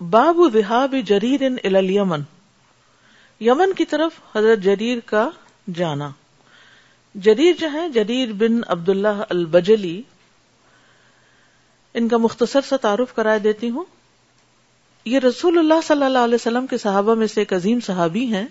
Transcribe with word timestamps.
باب 0.00 0.36
ذهاب 0.52 0.94
جریر 1.06 1.42
یمن 1.90 2.20
یمن 3.40 3.72
کی 3.72 3.84
طرف 3.84 4.36
حضرت 4.36 4.58
جریر 4.58 4.98
کا 5.06 5.30
جانا۔ 5.74 6.10
جریر 7.14 7.52
جو 7.60 7.72
ہے 7.72 7.88
جریر 7.88 8.32
بن 8.32 8.60
عبداللہ 8.66 9.22
البجلی۔ 9.28 10.02
ان 11.94 12.08
کا 12.08 12.16
مختصر 12.16 12.60
سا 12.60 12.76
تعارف 12.76 13.14
کرا 13.14 13.36
دیتی 13.44 13.70
ہوں۔ 13.70 13.84
یہ 15.04 15.18
رسول 15.18 15.58
اللہ 15.58 15.80
صلی 15.84 16.04
اللہ 16.04 16.18
علیہ 16.18 16.34
وسلم 16.34 16.66
کے 16.66 16.78
صحابہ 16.78 17.14
میں 17.14 17.26
سے 17.26 17.40
ایک 17.40 17.52
عظیم 17.52 17.80
صحابی 17.80 18.26
ہیں۔ 18.26 18.46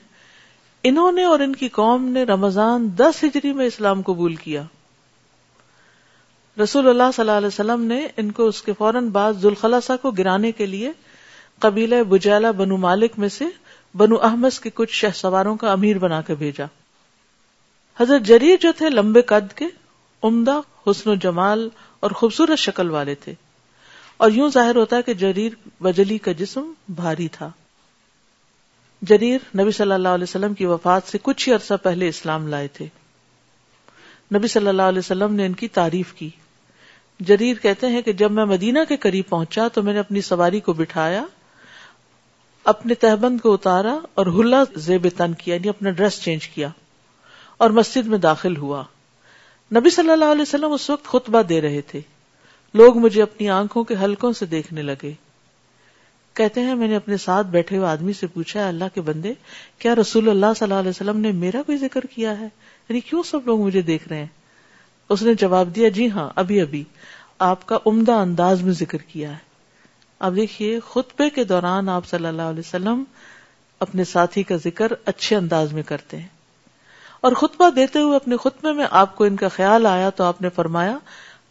انہوں 0.84 1.12
نے 1.12 1.24
اور 1.24 1.40
ان 1.40 1.56
کی 1.56 1.70
قوم 1.70 2.06
نے 2.06 2.24
رمضان 2.24 2.90
دس 2.98 3.24
ہجری 3.24 3.54
میں 3.54 3.66
اسلام 3.66 4.02
قبول 4.02 4.36
کیا۔ 4.36 4.64
رسول 6.64 6.88
اللہ 6.88 7.12
صلی 7.16 7.22
اللہ 7.22 7.38
علیہ 7.38 7.48
وسلم 7.48 7.82
نے 7.82 8.08
ان 8.18 8.32
کو 8.32 8.48
اس 8.48 8.62
کے 8.62 8.74
فوراً 8.78 9.08
بعد 9.10 9.34
ذوالخلاسا 9.34 9.96
کو 9.96 10.12
گرانے 10.12 10.52
کے 10.52 10.66
لیے 10.66 10.92
قبیلہ 11.60 12.04
بجالا 12.04 12.52
بنو 12.52 12.78
مالک 12.78 13.12
میں 13.18 13.30
سے 13.30 13.46
بنو 13.98 14.22
احمد 14.22 14.60
کے 14.60 14.70
کچھ 14.74 14.94
شہ 14.94 15.08
سواروں 15.16 15.56
کا 15.56 15.72
امیر 15.72 15.98
بنا 15.98 16.22
کے 16.22 16.36
بھیجا۔ 16.36 16.66
حضرت 18.00 18.22
جریر 18.22 18.56
جو 18.62 18.72
تھے 18.78 18.90
لمبے 18.90 19.22
قد 19.22 19.54
کے، 19.54 19.66
عمدہ، 20.24 20.60
حسن 20.88 21.10
و 21.10 21.16
جمال 21.16 21.70
اور 22.00 22.12
خوبصورت 22.12 22.60
شکل 22.60 22.90
والے 22.90 23.16
تھے۔ 23.16 23.34
اور 24.18 24.32
یوں 24.32 24.50
ظاہر 24.50 24.76
ہوتا 24.76 24.96
ہے 24.96 25.02
کہ 25.02 25.14
جریر 25.14 25.52
بجلی 25.84 26.18
کا 26.18 26.32
جسم 26.32 26.72
بھاری 26.90 27.28
تھا۔ 27.28 27.52
جریر 29.02 29.62
نبی 29.62 29.72
صلی 29.72 29.92
اللہ 29.92 30.08
علیہ 30.08 30.24
وسلم 30.24 30.54
کی 30.54 30.66
وفات 30.66 31.02
سے 31.06 31.18
کچھ 31.22 31.50
ہی 31.50 31.54
عرصہ 31.54 31.74
پہلے 31.84 32.08
اسلام 32.08 32.48
لائے 32.48 32.68
تھے۔ 32.68 32.86
نبی 34.36 34.48
صلی 34.48 34.68
اللہ 34.68 34.82
علیہ 34.82 35.00
وسلم 35.00 35.34
نے 35.34 35.46
ان 35.46 35.54
کی 35.54 35.68
تعریف 35.68 36.14
کی۔ 36.14 36.30
جریر 37.20 37.56
کہتے 37.56 37.88
ہیں 37.88 38.02
کہ 38.02 38.14
جب 38.14 38.32
میں 38.32 38.46
مدینہ 38.46 38.80
کے 38.90 38.98
قریب 38.98 39.26
پہنچا 39.30 39.68
تو 39.68 39.84
میں 39.84 39.94
نے 39.94 40.00
اپنی 40.00 40.22
سواری 40.22 40.60
کو 40.60 40.74
بٹھایا 40.74 41.24
اپنے 42.66 42.94
تہبند 42.94 43.40
کو 43.40 43.54
اتارا 43.54 44.00
اور 44.14 44.26
ہلا 44.26 44.64
زیب 44.76 45.08
تن 45.18 45.34
کیا 45.34 45.56
یعنی 45.56 45.70
اپنا 45.70 45.90
ڈریس 45.90 46.22
چینج 46.22 46.48
کیا 46.48 46.70
اور 47.58 47.70
مسجد 47.70 48.08
میں 48.08 48.18
داخل 48.18 48.58
ہوا۔ 48.58 48.84
نبی 49.76 49.90
صلی 49.90 50.10
اللہ 50.10 50.26
علیہ 50.26 50.42
وسلم 50.42 50.72
اس 50.72 50.90
وقت 50.90 51.06
خطبہ 51.06 51.42
دے 51.42 51.62
رہے 51.62 51.82
تھے۔ 51.82 52.02
لوگ 52.74 52.98
مجھے 52.98 53.22
اپنی 53.22 53.50
آنکھوں 53.50 53.84
کے 53.84 53.96
حلقوں 54.04 54.34
سے 54.34 54.46
دیکھنے 54.46 54.82
لگے۔ 54.82 55.14
کہتے 56.34 56.62
ہیں، 56.62 56.76
میں 56.76 56.88
نے 56.88 56.96
اپنے 56.96 57.18
ساتھ 57.18 57.48
بیٹھے 57.48 57.78
ہوئے 57.78 57.88
آدمی 57.88 58.14
سے 58.14 58.28
پوچھا 58.28 58.68
اللہ 58.68 58.84
کے 58.94 59.02
بندے، 59.02 59.34
کیا 59.80 59.96
رسول 59.96 60.30
اللہ 60.30 60.46
صلی 60.56 60.64
اللہ 60.64 60.80
علیہ 60.80 60.90
وسلم 60.90 61.18
نے 61.18 61.32
میرا 61.32 61.62
کوئی 61.66 61.78
ذکر 61.78 62.02
کیا 62.02 62.40
ہے؟ 62.40 62.46
یعنی 62.90 63.00
کیوں 63.00 63.24
سب 63.24 63.40
لوگ 63.46 63.62
مجھے 63.62 63.82
دیکھ 63.82 64.08
رہے 64.08 64.18
ہیں؟ 64.18 64.28
اس 65.10 65.22
نے 65.22 65.34
جواب 65.34 65.76
دیا 65.76 65.90
جی 65.90 66.10
ہاں 66.10 66.30
ابھی 66.36 66.62
ابھی 66.62 66.84
آپ 67.40 67.66
کا 67.66 67.78
عمدہ 67.86 68.12
انداز 68.12 68.62
میں 68.62 68.74
ذکر 68.74 68.98
کیا 68.98 69.32
ہے۔ 69.32 69.45
اب 70.26 70.36
دیکھیے، 70.36 70.80
خطبے 70.80 71.30
کے 71.30 71.44
دوران 71.44 71.90
آپ 71.90 72.06
صلی 72.06 72.26
اللہ 72.26 72.42
علیہ 72.42 72.60
وسلم 72.60 73.04
اپنے 73.80 74.04
ساتھی 74.04 74.44
کا 74.44 74.56
ذکر 74.56 74.92
اچھے 75.06 75.36
انداز 75.36 75.74
میں 75.74 75.84
کرتے 75.84 76.18
ہیں۔ 76.18 76.28
اور 77.22 77.34
خطبہ 77.34 77.70
دیتے 77.70 78.00
ہوئے 78.00 78.16
اپنے 78.16 78.38
خطبے 78.38 78.72
میں 78.72 78.86
آپ 78.92 79.16
کو 79.16 79.24
ان 79.24 79.36
کا 79.36 79.48
خیال 79.48 79.86
آیا 79.86 80.10
تو 80.10 80.24
آپ 80.24 80.42
نے 80.42 80.50
فرمایا، 80.50 80.98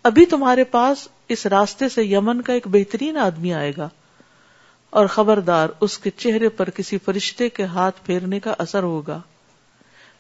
ابھی 0.03 0.27
تمہارے 0.27 0.65
پاس 0.65 1.09
اس 1.29 1.47
راستے 1.47 1.89
سے 1.89 2.05
یمن 2.05 2.43
کا 2.43 2.53
ایک 2.53 2.67
بہترین 2.67 3.17
آدمی 3.17 3.55
آئے 3.55 3.73
گا۔ 3.77 3.89
اور 4.91 5.07
خبردار، 5.07 5.69
اس 5.81 5.99
کے 5.99 6.11
چہرے 6.11 6.49
پر 6.49 6.71
کسی 6.71 6.99
فرشتے 6.99 7.49
کے 7.49 7.65
ہاتھ 7.65 8.01
پھیرنے 8.07 8.41
کا 8.41 8.55
اثر 8.59 8.83
ہوگا۔ 8.83 9.21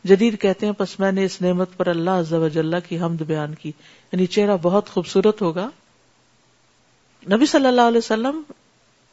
جدید 0.04 0.40
کہتے 0.40 0.66
ہیں، 0.66 0.72
پس 0.72 1.00
میں 1.00 1.12
نے 1.12 1.24
اس 1.24 1.42
نعمت 1.42 1.76
پر 1.76 1.86
اللہ 1.86 2.10
عز 2.10 2.32
و 2.32 2.48
جلہ 2.48 2.76
کی 2.88 3.00
حمد 3.00 3.22
بیان 3.22 3.54
کی۔ 3.54 3.72
یعنی 4.12 4.26
چہرہ 4.26 4.56
بہت 4.62 4.88
خوبصورت 4.88 5.42
ہوگا۔ 5.42 5.68
نبی 7.32 7.46
صلی 7.46 7.66
اللہ 7.66 7.80
علیہ 7.80 7.98
وسلم 7.98 8.42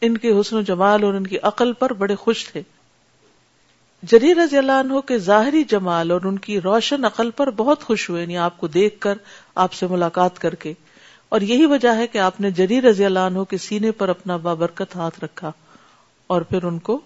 ان 0.02 0.17
کے 0.17 0.40
حسن 0.40 0.58
و 0.58 0.62
جمال 0.62 1.04
اور 1.04 1.14
ان 1.14 1.28
کی 1.28 1.38
عقل 1.40 1.73
پر 1.73 1.94
بڑے 1.94 2.16
خوش 2.16 2.45
تھے۔ 2.45 2.62
جریر 4.03 4.38
رضی 4.38 4.58
اللہ 4.58 4.72
عنہ 4.72 5.00
کے 5.00 5.18
ظاہری 5.18 5.64
جمال 5.64 6.12
اور 6.12 6.22
ان 6.22 6.40
کی 6.40 6.62
روشن 6.62 7.06
عقل 7.06 7.31
پر 7.31 7.52
بہت 7.52 7.84
خوش 7.84 8.09
ہوئے 8.09 8.22
یعنی 8.22 8.38
آپ 8.38 8.58
کو 8.58 8.68
دیکھ 8.68 9.00
کر، 9.00 9.13
آپ 9.56 9.74
سے 9.74 9.88
ملاقات 9.88 10.40
کر 10.40 10.56
کے۔ 10.56 10.74
اور 11.30 11.41
یہی 11.41 11.66
وجہ 11.66 11.96
ہے 11.96 12.08
کہ 12.08 12.18
آپ 12.18 12.41
نے 12.41 12.52
جریر 12.52 12.84
رضی 12.84 13.06
اللہ 13.06 13.19
عنہ 13.19 13.44
کے 13.44 13.58
سینے 13.58 13.91
پر 13.91 14.09
اپنا 14.09 14.38
بابرکت 14.38 14.96
ہاتھ 14.96 15.24
رکھا 15.24 15.52
اور 16.28 16.41
پھر 16.41 16.64
ان 16.64 16.80
کو 16.80 17.00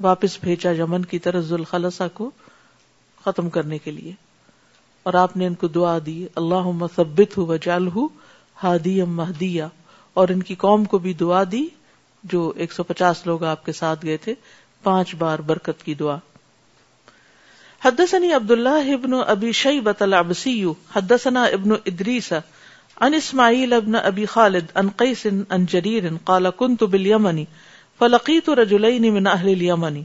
واپس 0.00 0.38
بھیجا 0.40 0.70
یمن 0.70 1.04
کی 1.04 1.18
طرف 1.18 1.44
ذوالخلسا 1.44 2.08
کو 2.08 2.30
ختم 3.24 3.50
کرنے 3.50 3.78
کے 3.78 3.90
لیے۔ 3.90 4.12
اور 5.02 5.14
آپ 5.14 5.36
نے 5.36 5.46
ان 5.46 5.54
کو 5.54 5.66
دعا 5.68 5.98
دی 6.06 6.26
اللہ 6.36 6.70
مثبت 6.70 7.38
ہو 7.38 7.46
وجال 7.46 7.88
ہادی 8.62 9.02
مہدیا 9.02 9.68
اور 10.14 10.28
ان 10.28 10.42
کی 10.42 10.54
قوم 10.54 10.84
کو 10.84 10.98
بھی 10.98 11.12
دعا 11.12 11.42
دی، 11.52 11.66
جو 12.24 12.52
ایک 12.56 12.72
سو 12.72 12.82
پچاس 12.82 13.26
لوگ 13.26 13.44
آپ 13.44 13.66
کے 13.66 13.72
ساتھ 13.72 14.06
گئے 14.06 14.16
تھے، 14.16 14.34
پانچ 14.82 15.14
بار 15.14 15.38
برکت 15.38 15.82
کی 15.84 15.94
دعا۔ 15.94 16.16
حدثني 17.84 18.32
عبد 18.32 18.50
الله 18.50 18.94
ابن 18.94 19.10
ابي 19.26 19.52
شيبه 19.52 19.92
العبسي 20.00 20.64
حدثنا 20.96 21.44
ابن 21.44 21.70
ادريس 21.72 22.32
عن 22.96 23.14
اسماعيل 23.14 23.72
ابن 23.72 23.94
ابي 23.94 24.24
خالد 24.24 24.64
عن 24.74 24.88
قيس 24.88 25.26
عن 25.48 25.66
جرير 25.66 26.02
قال 26.24 26.46
كنت 26.56 26.82
باليمن 26.82 27.44
فلقيت 27.98 28.50
رجلين 28.50 29.14
من 29.14 29.26
اهل 29.26 29.48
اليمن 29.48 30.02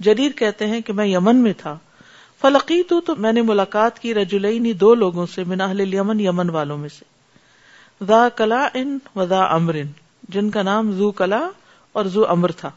جریر 0.00 0.30
کہتے 0.32 0.66
ہیں 0.66 0.80
کہ 0.80 0.92
میں 0.92 1.06
یمن 1.06 1.36
میں 1.36 1.52
تھا۔ 1.58 1.78
فلقی 2.40 2.82
تو 2.82 3.00
میں 3.18 3.32
نے 3.32 3.42
ملاقات 3.42 3.98
کی 3.98 4.14
رجولئی 4.14 4.72
دو 4.72 4.94
لوگوں 4.94 5.26
سے، 5.26 5.44
من 5.44 5.60
اہل 5.60 5.80
الیمن 5.80 6.20
یمن 6.20 6.50
والوں 6.50 6.78
میں 6.78 6.88
سے۔ 6.88 7.19
ذا 8.00 8.28
کلا 8.28 8.68
ان 8.74 8.98
و 9.16 9.24
ذا 9.24 9.44
امر 9.44 9.76
جن 10.28 10.50
کا 10.50 10.62
نام 10.62 10.92
زو 10.92 11.10
کلا 11.10 11.40
اور 11.92 12.04
زو 12.04 12.26
امر 12.26 12.52
تھا۔ 12.52 12.70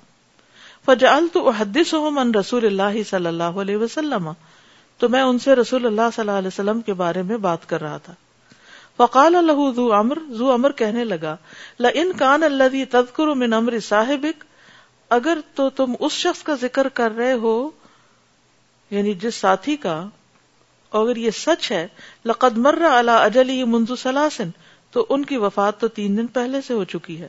فجعل 0.86 1.28
تو 1.34 2.12
من 2.12 2.36
رسول 2.36 2.66
اللہ 2.66 3.04
صلی 3.10 3.26
اللہ 3.26 3.60
علیہ 3.62 3.78
وسلم، 3.78 4.32
تو 4.98 5.10
میں 5.10 5.22
ان 5.22 5.40
سے 5.40 5.56
رسول 5.56 5.86
اللہ 5.86 6.10
صلی 6.16 6.22
اللہ 6.22 6.38
علیہ 6.38 6.48
وسلم 6.48 6.82
کے 6.82 6.94
بارے 6.94 7.22
میں 7.22 7.38
بات 7.38 7.70
کر 7.70 7.82
رہا 7.82 7.98
تھا۔ 7.98 8.14
فقال 8.98 9.36
اللہ 9.36 9.72
زو 9.76 9.94
امر 9.94 10.18
زو 10.30 10.52
امر 10.52 10.72
کہنے 10.72 11.04
لگا 11.04 11.36
لن 11.80 12.12
کان 12.18 12.44
اللہ 12.44 12.84
تذکر 12.92 13.28
من 13.28 13.54
امر 13.54 13.80
صاحبک، 13.80 14.44
اگر 15.10 15.38
تو 15.56 15.70
تم 15.70 15.94
اس 16.00 16.12
شخص 16.12 16.44
کا 16.44 16.54
ذکر 16.62 16.90
کر 16.90 17.16
رہے 17.18 17.34
ہو 17.34 17.70
یعنی 18.92 19.14
جس 19.14 19.36
ساتھی 19.36 19.76
کا 19.76 20.04
اگر 20.92 21.16
یہ 21.16 21.32
سچ 21.32 21.72
ہے، 21.72 21.88
لقد 22.26 22.58
مر 22.58 22.82
اللہ 22.92 23.12
اجلی 23.12 23.64
منزو 23.64 23.96
سلاسن 23.96 24.50
تو 24.94 25.06
ان 25.10 25.26
کی 25.26 25.38
وفات 25.38 25.80
تو 25.80 25.88
تین 25.88 26.18
دن 26.18 26.28
پہلے 26.28 26.62
سے 26.62 26.74
ہو 26.74 26.84
چکی 26.84 27.22
ہے۔ 27.22 27.28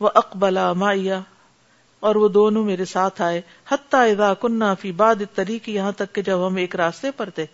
وہ 0.00 0.10
اقبلا 0.14 0.72
مایا 0.72 1.20
اور 2.00 2.14
وہ 2.14 2.28
دونوں 2.28 2.64
میرے 2.64 2.84
ساتھ 2.84 3.22
آئے۔ 3.22 3.40
حتیٰ 3.68 4.10
اذا 4.10 4.34
کننا 4.34 4.74
فی 4.74 4.92
بعد 4.92 5.14
طریق 5.34 5.68
یہاں 5.68 5.92
تک 5.92 6.14
کہ 6.14 6.22
جب 6.22 6.46
ہم 6.46 6.56
ایک 6.56 6.76
راستے 6.76 7.10
پر 7.10 7.30
تھے۔ 7.30 7.46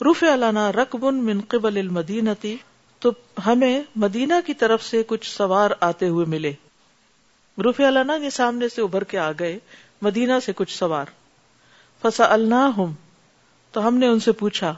رف 0.00 0.24
علانا 0.34 0.72
رقبن 0.72 1.14
من 1.14 1.40
قبل 1.48 1.76
المدینتی 1.76 2.56
تو 2.98 3.10
ہمیں 3.46 3.82
مدینہ 3.96 4.34
کی 4.46 4.54
طرف 4.54 4.82
سے 4.82 5.02
کچھ 5.06 5.36
سوار 5.36 5.70
آتے 5.80 6.08
ہوئے 6.08 6.26
ملے۔ 6.26 6.52
رف 7.58 7.80
علانا 7.80 8.18
کے 8.18 8.30
سامنے 8.30 8.68
سے 8.68 8.82
ابھر 8.82 9.04
کے 9.04 9.18
آ 9.18 9.32
گئے۔ 9.38 9.58
مدینہ 10.02 10.32
سے 10.46 10.52
کچھ 10.56 10.78
سوار۔ 10.78 11.06
فسا 12.02 12.24
اللہ 12.32 12.84
تو 13.72 13.88
ہم 13.88 13.96
نے 13.96 14.06
ان 14.06 14.20
سے 14.20 14.32
پوچھا۔ 14.32 14.74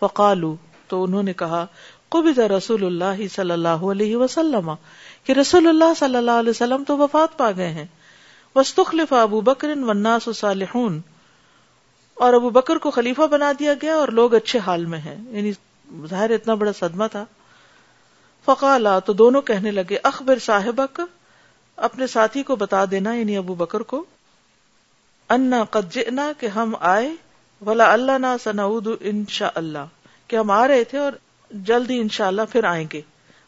فقالو 0.00 0.56
تو 0.88 1.04
انہوں 1.04 1.22
نے 1.22 1.32
کہا 1.32 1.66
قبض 2.08 2.38
رسول 2.38 2.84
اللہ 2.84 3.28
صلی 3.28 3.50
اللہ 3.50 3.68
علیہ 3.68 4.16
وسلم 4.16 4.72
کہ 5.24 5.32
رسول 5.32 5.66
اللہ 5.66 5.94
صلی 5.96 6.16
اللہ 6.16 6.30
علیہ 6.30 6.50
وسلم 6.50 6.84
تو 6.84 6.98
وفات 6.98 7.38
پا 7.38 7.50
گئے 7.56 7.68
ہیں۔ 7.68 7.86
وسطخلف 8.54 9.12
ابو 9.12 9.40
بکر 9.40 9.68
والناس 9.68 10.28
صالحون۔ 10.34 11.00
اور 12.14 12.34
ابو 12.34 12.50
بکر 12.50 12.76
کو 12.76 12.90
خلیفہ 12.90 13.22
بنا 13.22 13.52
دیا 13.58 13.74
گیا 13.82 13.94
اور 13.94 14.08
لوگ 14.08 14.34
اچھے 14.34 14.58
حال 14.58 14.84
میں 14.84 14.98
ہیں۔ 14.98 15.16
یعنی 15.36 15.52
ظاہر 16.06 16.30
اتنا 16.30 16.54
بڑا 16.54 16.72
صدمہ 16.72 17.04
تھا۔ 17.12 17.24
فقالا 18.44 18.98
تو 18.98 19.12
دونوں 19.12 19.42
کہنے 19.42 19.70
لگے، 19.70 19.98
اخبر 20.02 20.38
صاحبک، 20.38 21.00
اپنے 21.76 22.06
ساتھی 22.06 22.42
کو 22.42 22.56
بتا 22.56 22.84
دینا 22.90 23.14
یعنی 23.14 23.36
ابو 23.36 23.54
بکر 23.54 23.80
کو، 23.80 24.04
انا 25.28 25.64
قد 25.64 25.92
جئنا 25.92 26.32
کہ 26.38 26.46
ہم 26.46 26.74
آئے 26.80 27.10
ولا 27.66 27.92
اللہ 27.92 28.18
نا 28.18 28.36
سنعود 28.42 28.86
انشاء 29.00 29.50
اللہ۔ 29.54 29.86
کہ 30.26 30.36
ہم 30.36 30.50
آ 30.50 30.68
رہے 30.68 30.84
تھے 30.84 30.98
اور 30.98 31.12
جلد 31.50 31.90
ہی 31.90 32.00
انشاء 32.00 32.26
اللہ 32.26 32.42
پھر 32.52 32.64
آئیں 32.64 32.86
گے۔ 32.92 33.00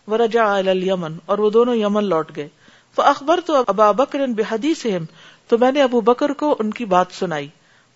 ورجا 0.07 0.59
الیمن، 0.59 1.17
اور 1.27 1.39
وہ 1.39 1.51
دونوں 1.51 1.77
یمن 1.77 2.05
لوٹ 2.05 2.37
گئے۔ 2.37 2.49
تو 2.95 3.03
اخبر 3.03 3.41
تو 3.47 3.63
ابا 3.67 3.93
بکر 3.93 4.27
بحدیث 4.27 4.87
تو 5.49 5.59
میں 5.59 5.73
نے 5.73 5.83
ابو 5.83 6.01
بکر 6.01 6.33
کو 6.33 6.57
ان 6.59 6.71
کی 6.71 6.85
بات 6.85 7.07
سنائی۔ 7.11 7.49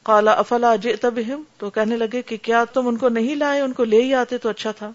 کالا 0.03 0.33
افلا 0.33 0.77
جئت 0.77 1.07
بہم؟ 1.07 1.43
تو 1.59 1.71
کہنے 1.71 1.97
لگے 1.97 2.23
کہ 2.23 2.37
کیا 2.37 2.65
تم 2.65 2.89
ان 2.89 2.97
کو 2.97 3.09
نہیں 3.09 3.35
لائے؟ 3.35 3.61
ان 3.61 3.73
کو 3.73 3.85
لے 3.85 4.03
ہی 4.03 4.15
آتے 4.15 4.39
تو 4.39 4.49
اچھا 4.49 4.71
تھا۔ 4.71 4.91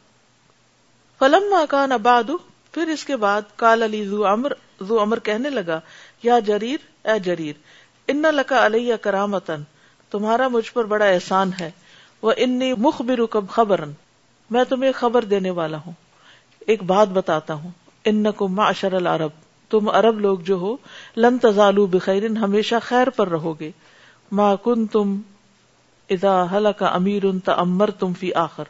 فلم 1.20 1.56
کان 1.70 1.92
اباد 1.92 2.32
پھر 2.72 2.88
اس 2.88 3.06
کے 3.06 3.16
بعد 3.16 3.42
کال 3.56 3.84
علی 3.84 4.06
زو 4.06 4.28
امر 4.28 4.52
زو 4.82 5.00
امر 5.00 5.20
کہنے 5.20 5.50
لگا، 5.50 5.80
یا 6.24 6.40
جریر، 6.40 7.08
اے 7.08 7.20
جریر، 7.20 7.54
ان 8.08 8.22
لکا 8.22 8.66
علیہ 8.66 8.96
کرامتن 8.96 9.62
تمہارا 10.12 10.48
مجھ 10.48 10.72
پر 10.72 10.84
بڑا 10.84 11.06
احسان 11.06 11.52
ہے 11.60 11.72
وہ 12.22 12.34
انی 12.38 12.74
مخبر 12.74 13.26
کب 13.26 13.46
خبر 13.50 13.86
میں 14.50 14.64
تمہیں 14.64 14.92
خبر 14.92 15.26
دینے 15.26 15.50
والا 15.50 15.78
ہوں۔ 15.86 15.92
ایک 16.60 16.84
بات 16.84 17.08
بتاتا 17.08 17.54
ہوں۔ 17.54 17.72
ان 18.06 18.32
کو 18.32 18.48
معاشر 18.48 18.94
العرب، 18.94 19.30
تم 19.70 19.90
عرب 19.90 20.20
لوگ 20.20 20.40
جو 20.40 20.56
ہو 20.56 20.78
لن 21.18 21.38
تزالو 21.38 21.86
بخیر 21.86 22.26
ہمیشہ 22.26 22.76
خیر 22.82 23.10
پر 23.10 23.30
رہو 23.30 23.60
گے۔ 23.60 23.72
ما 24.32 24.56
کن 24.56 24.88
تم 24.88 25.22
ادا 26.10 26.44
حل 26.52 26.68
کا 26.78 26.86
امیر 26.86 27.26
ان 27.26 27.40
تمر 27.40 27.92
تم 27.92 28.14
فی 28.14 28.34
آخر۔ 28.34 28.64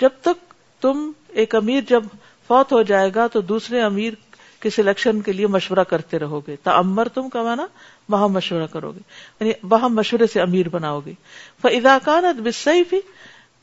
جب 0.00 0.08
تک 0.20 0.54
تم 0.82 1.12
ایک 1.28 1.54
امیر 1.54 1.80
جب 1.88 2.04
فوت 2.48 2.72
ہو 2.72 2.82
جائے 2.82 3.10
گا، 3.14 3.26
تو 3.26 3.40
دوسرے 3.40 3.82
امیر 3.82 4.12
کے 4.60 4.70
سلیکشن 4.70 5.20
کے 5.20 5.32
لیے 5.32 5.46
مشورہ 5.46 5.84
کرتے 5.84 6.18
رہو 6.18 6.40
گے۔ 6.46 6.56
تمر 6.56 7.08
تم 7.08 7.28
کا 7.28 7.42
مانا 7.42 7.66
وہاں 8.08 8.28
مشورہ 8.28 8.66
کرو 8.66 8.92
گے۔ 8.92 9.00
یعنی 9.40 9.52
وہاں 9.62 9.88
مشورے 9.88 10.26
سے 10.26 10.40
امیر 10.40 10.68
بناؤ 10.68 11.00
گے۔ 11.06 11.12
اداکانت 11.64 12.40
بسئی 12.40 12.82
بھی 12.88 13.00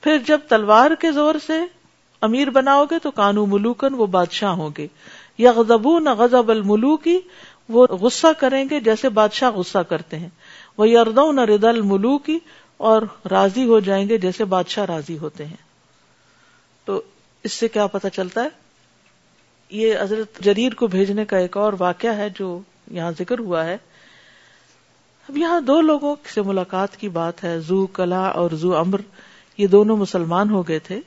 پھر 0.02 0.18
جب 0.28 0.40
تلوار 0.48 0.92
کے 1.00 1.12
زور 1.12 1.36
سے 1.48 1.54
امیر 2.22 2.50
بناؤ 2.50 2.86
گے 2.86 3.00
تو 3.00 3.12
کانو 3.12 3.46
ملوکن 3.46 3.94
وہ 3.94 4.06
بادشاہ 4.06 4.52
ہوں 4.52 4.70
گے۔ 4.78 4.88
یا 5.38 5.52
غزبو 5.52 6.00
نہ 6.00 6.10
غزب 6.10 6.50
الملوکی 6.50 7.20
وہ 7.70 7.88
غصہ 7.88 8.28
کریں 8.40 8.66
گے 8.70 8.80
جیسے 8.80 9.10
بادشاہ 9.10 9.52
غصہ 9.52 9.78
کرتے 9.78 10.20
ہیں۔ 10.20 10.30
وہ 10.78 10.90
یردو 10.90 11.32
نہ 11.32 11.42
رد 11.42 11.64
الملوکی 11.64 12.40
اور 12.78 13.02
راضی 13.32 13.64
ہو 13.64 13.80
جائیں 13.80 14.10
گے 14.10 14.18
جیسے 14.18 14.46
بادشاہ 14.46 14.86
راضی 14.86 15.18
ہوتے 15.18 15.46
ہیں۔ 15.46 15.72
تو 16.86 17.02
اس 17.44 17.54
سے 17.54 17.68
کیا 17.68 17.88
پتا 17.88 18.10
چلتا 18.10 18.44
ہے؟ 18.44 18.50
یہ 19.70 19.96
حضرت 20.02 20.40
جریر 20.40 20.74
کو 20.74 20.88
بھیجنے 20.88 21.26
کا 21.26 21.38
ایک 21.38 21.58
اور 21.58 21.74
واقعہ 21.80 22.16
ہے 22.18 22.30
جو 22.40 22.60
یہاں 22.92 23.12
ذکر 23.20 23.40
ہوا 23.40 23.66
ہے۔ 23.66 23.78
اب 25.30 25.38
یہاں 25.38 25.62
دو 25.62 25.82
لوگوں 25.82 26.16
سے 26.34 26.42
ملاقات 26.42 26.98
کی 26.98 27.10
بات 27.10 27.44
ہے، 27.44 27.60
زو 27.60 27.88
کلا 27.88 28.26
اور 28.28 28.52
زو 28.52 28.78
امر۔ 28.78 29.00
یہ 29.60 29.68
دونوں 29.68 29.98
مسلمان 29.98 30.50
ہو 30.50 30.68
گئے 30.68 30.80
تھے 30.80 31.00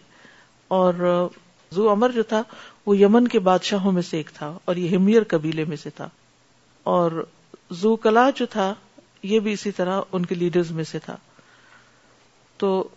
اور 0.71 1.29
زو 1.73 1.89
امر 1.91 2.11
جو 2.11 2.23
تھا 2.23 2.43
وہ 2.87 2.97
یمن 2.99 3.29
کے 3.29 3.39
بادشاہوں 3.39 3.93
میں 3.93 4.03
سے 4.03 4.17
ایک 4.17 4.31
تھا 4.35 4.53
اور 4.65 4.77
یہ 4.77 4.97
ہمیر 4.97 5.25
قبیلے 5.29 5.65
میں 5.65 5.77
سے 5.77 5.91
تھا 5.91 6.09
اور 6.87 7.25
زو 7.71 7.95
کلا 7.97 8.29
جو 8.31 8.47
تھا 8.47 8.73
یہ 9.23 9.41
بھی 9.41 9.53
اسی 9.53 9.71
طرح 9.71 10.01
ان 10.13 10.27
کے 10.27 10.35
لیڈرز 10.35 10.71
میں 10.71 10.85
سے 10.85 10.99
تھا 10.99 11.17
تو 12.61 12.89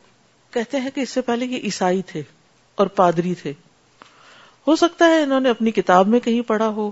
کہتے 0.54 0.80
ہیں 0.80 0.90
کہ 0.96 1.02
اس 1.02 1.10
سے 1.10 1.22
پہلے 1.22 1.46
یہ 1.46 1.60
عیسائی 1.64 2.02
تھے 2.02 2.22
اور 2.78 2.88
پادری 2.96 3.34
تھے 3.34 3.54
ہو 4.68 4.76
سکتا 4.76 5.06
ہے 5.06 5.22
انہوں 5.22 5.40
نے 5.40 5.50
اپنی 5.50 5.72
کتاب 5.72 6.08
میں 6.08 6.20
کہیں 6.20 6.42
پڑھا 6.42 6.68
ہو 6.68 6.92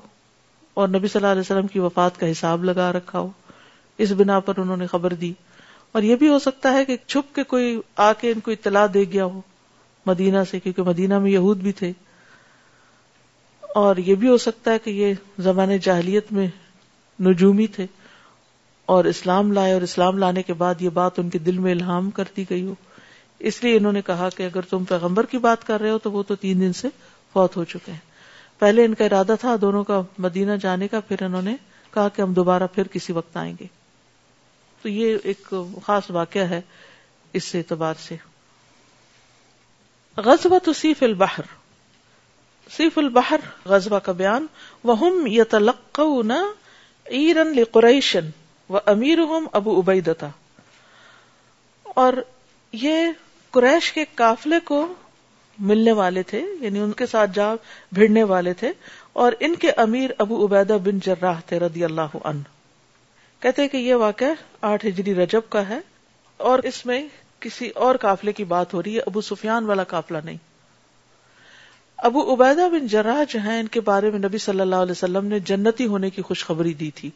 اور 0.73 0.87
نبی 0.87 1.07
صلی 1.07 1.19
اللہ 1.19 1.31
علیہ 1.31 1.41
وسلم 1.41 1.67
کی 1.67 1.79
وفات 1.79 2.19
کا 2.19 2.31
حساب 2.31 2.63
لگا 2.63 2.91
رکھا 2.93 3.19
ہو 3.19 3.29
اس 3.99 4.11
بنا 4.11 4.39
پر 4.39 4.59
انہوں 4.59 4.77
نے 4.77 4.87
خبر 4.87 5.13
دی 5.13 5.33
اور 5.95 6.03
یہ 6.03 6.15
بھی 6.15 6.27
ہو 6.27 6.39
سکتا 6.39 6.74
ہے 6.74 6.86
کہ 6.86 6.97
چھپ 7.07 7.36
کے 7.36 7.44
کوئی 7.44 7.81
آ 7.95 8.13
کے 8.13 8.31
ان 8.31 8.39
کو 8.39 8.51
اطلاع 8.51 8.88
دے 8.94 9.03
گیا 9.03 9.25
ہو 9.25 9.42
مدینہ 10.06 10.38
سے، 10.51 10.59
کیونکہ 10.59 10.81
مدینہ 10.81 11.19
میں 11.19 11.31
یہود 11.31 11.57
بھی 11.57 11.71
تھے۔ 11.71 11.92
اور 13.62 13.95
یہ 13.95 14.15
بھی 14.15 14.27
ہو 14.27 14.38
سکتا 14.38 14.71
ہے 14.71 14.80
کہ 14.80 14.89
یہ 14.89 15.13
زمانے 15.39 15.77
جاہلیت 15.77 16.31
میں 16.31 16.47
نجومی 17.19 17.68
تھے 17.68 17.86
اور 18.86 19.06
اسلام 19.06 19.51
لائے 19.51 19.74
اور 19.74 19.81
اسلام 19.81 20.18
لانے 20.18 20.44
کے 20.44 20.53
بعد 20.53 20.75
یہ 20.80 20.89
بات 20.89 21.19
ان 21.19 21.30
کے 21.30 21.39
دل 21.39 21.57
میں 21.57 21.71
الہام 21.71 22.09
کر 22.09 22.24
دی 22.38 22.45
گئی 22.50 22.65
ہو۔ 22.65 22.75
اس 23.39 23.63
لیے 23.63 23.77
انہوں 23.77 23.91
نے 23.91 24.01
کہا 24.01 24.30
کہ 24.30 24.44
اگر 24.44 24.62
تم 24.62 24.83
پیغمبر 24.83 25.25
کی 25.25 25.38
بات 25.38 25.68
کر 25.68 25.81
رہے 25.81 25.89
ہو 25.89 25.98
تو 25.98 26.12
وہ 26.12 26.24
تو 26.24 26.36
تین 26.36 26.62
دن 26.62 26.74
سے 26.74 26.88
فوت 27.33 27.57
ہو 27.57 27.63
چکے 27.63 27.91
ہیں۔ 27.91 28.00
پہلے 28.59 28.86
ان 28.86 28.94
کا 28.94 29.06
ارادہ 29.06 29.36
تھا 29.41 29.56
دونوں 29.62 29.83
کا 29.83 30.01
مدینہ 30.18 30.51
جانے 30.62 30.88
کا، 30.88 31.00
پھر 31.00 31.24
انہوں 31.24 31.41
نے 31.41 31.56
کہا 31.94 32.09
کہ 32.09 32.21
ہم 32.21 32.33
دوبارہ 32.33 32.63
پھر 32.75 32.88
کسی 32.88 33.13
وقت 33.13 33.38
آئیں 33.38 33.53
گے۔ 33.59 33.68
تو 34.85 34.89
یہ 34.89 35.17
ایک 35.23 35.53
خاص 35.85 36.03
واقعہ 36.09 36.41
ہے 36.41 36.61
اس 37.33 37.55
اعتبار 37.55 37.93
سے۔ 37.99 38.15
غزبہ 40.17 40.59
تو 40.59 40.73
سیف 40.73 41.03
البحر۔ 41.03 41.43
سیف 42.71 42.97
البحر 42.97 43.37
غزبہ 43.65 43.99
کا 43.99 44.11
بیان۔ 44.11 44.45
وہ 44.83 45.29
یتلقون 45.29 46.31
ایرن 47.05 47.47
لقریشن 47.47 48.29
و 48.69 48.77
امیر 48.85 49.17
ابو 49.53 49.79
ابیدتا 49.79 50.27
اور 51.83 52.13
یہ 52.71 53.07
قریش 53.51 53.91
کے 53.91 54.05
قافلے 54.15 54.59
کو 54.59 54.93
ملنے 55.59 55.91
والے 55.91 56.23
تھے 56.23 56.43
یعنی 56.61 56.79
ان 56.79 56.91
کے 56.91 57.05
ساتھ 57.05 57.31
جا 57.33 57.53
بھیڑنے 57.91 58.23
والے 58.23 58.53
تھے۔ 58.53 58.71
اور 59.13 59.31
ان 59.39 59.55
کے 59.55 59.71
امیر 59.71 60.11
ابو 60.17 60.45
عبیدہ 60.45 60.77
بن 60.83 60.99
جراح 60.99 61.39
تھے 61.39 61.59
رضی 61.59 61.83
اللہ 61.83 62.15
عنہ۔ 62.23 62.54
کہتے 63.39 63.67
کہ 63.67 63.77
یہ 63.77 63.95
واقع 63.95 64.25
آٹھ 64.61 64.85
ہجری 64.85 65.15
رجب 65.15 65.41
کا 65.49 65.69
ہے 65.69 65.79
اور 66.37 66.59
اس 66.59 66.85
میں 66.85 67.07
کسی 67.39 67.69
اور 67.69 67.95
قافلے 67.95 68.33
کی 68.33 68.43
بات 68.43 68.73
ہو 68.73 68.83
رہی 68.83 68.95
ہے، 68.95 68.99
ابو 68.99 69.21
سفیان 69.21 69.65
والا 69.65 69.83
قافلہ 69.83 70.17
نہیں۔ 70.23 70.37
ابو 71.97 72.33
عبیدہ 72.33 72.69
بن 72.69 72.87
جراح 72.87 73.23
جو 73.29 73.39
ہیں، 73.39 73.59
ان 73.59 73.67
کے 73.67 73.81
بارے 73.81 74.11
میں 74.11 74.19
نبی 74.19 74.37
صلی 74.37 74.59
اللہ 74.59 74.75
علیہ 74.75 74.91
وسلم 74.91 75.25
نے 75.25 75.39
جنتی 75.39 75.85
ہونے 75.85 76.09
کی 76.09 76.21
خوشخبری 76.21 76.73
دی 76.73 76.91
تھی 76.91 77.09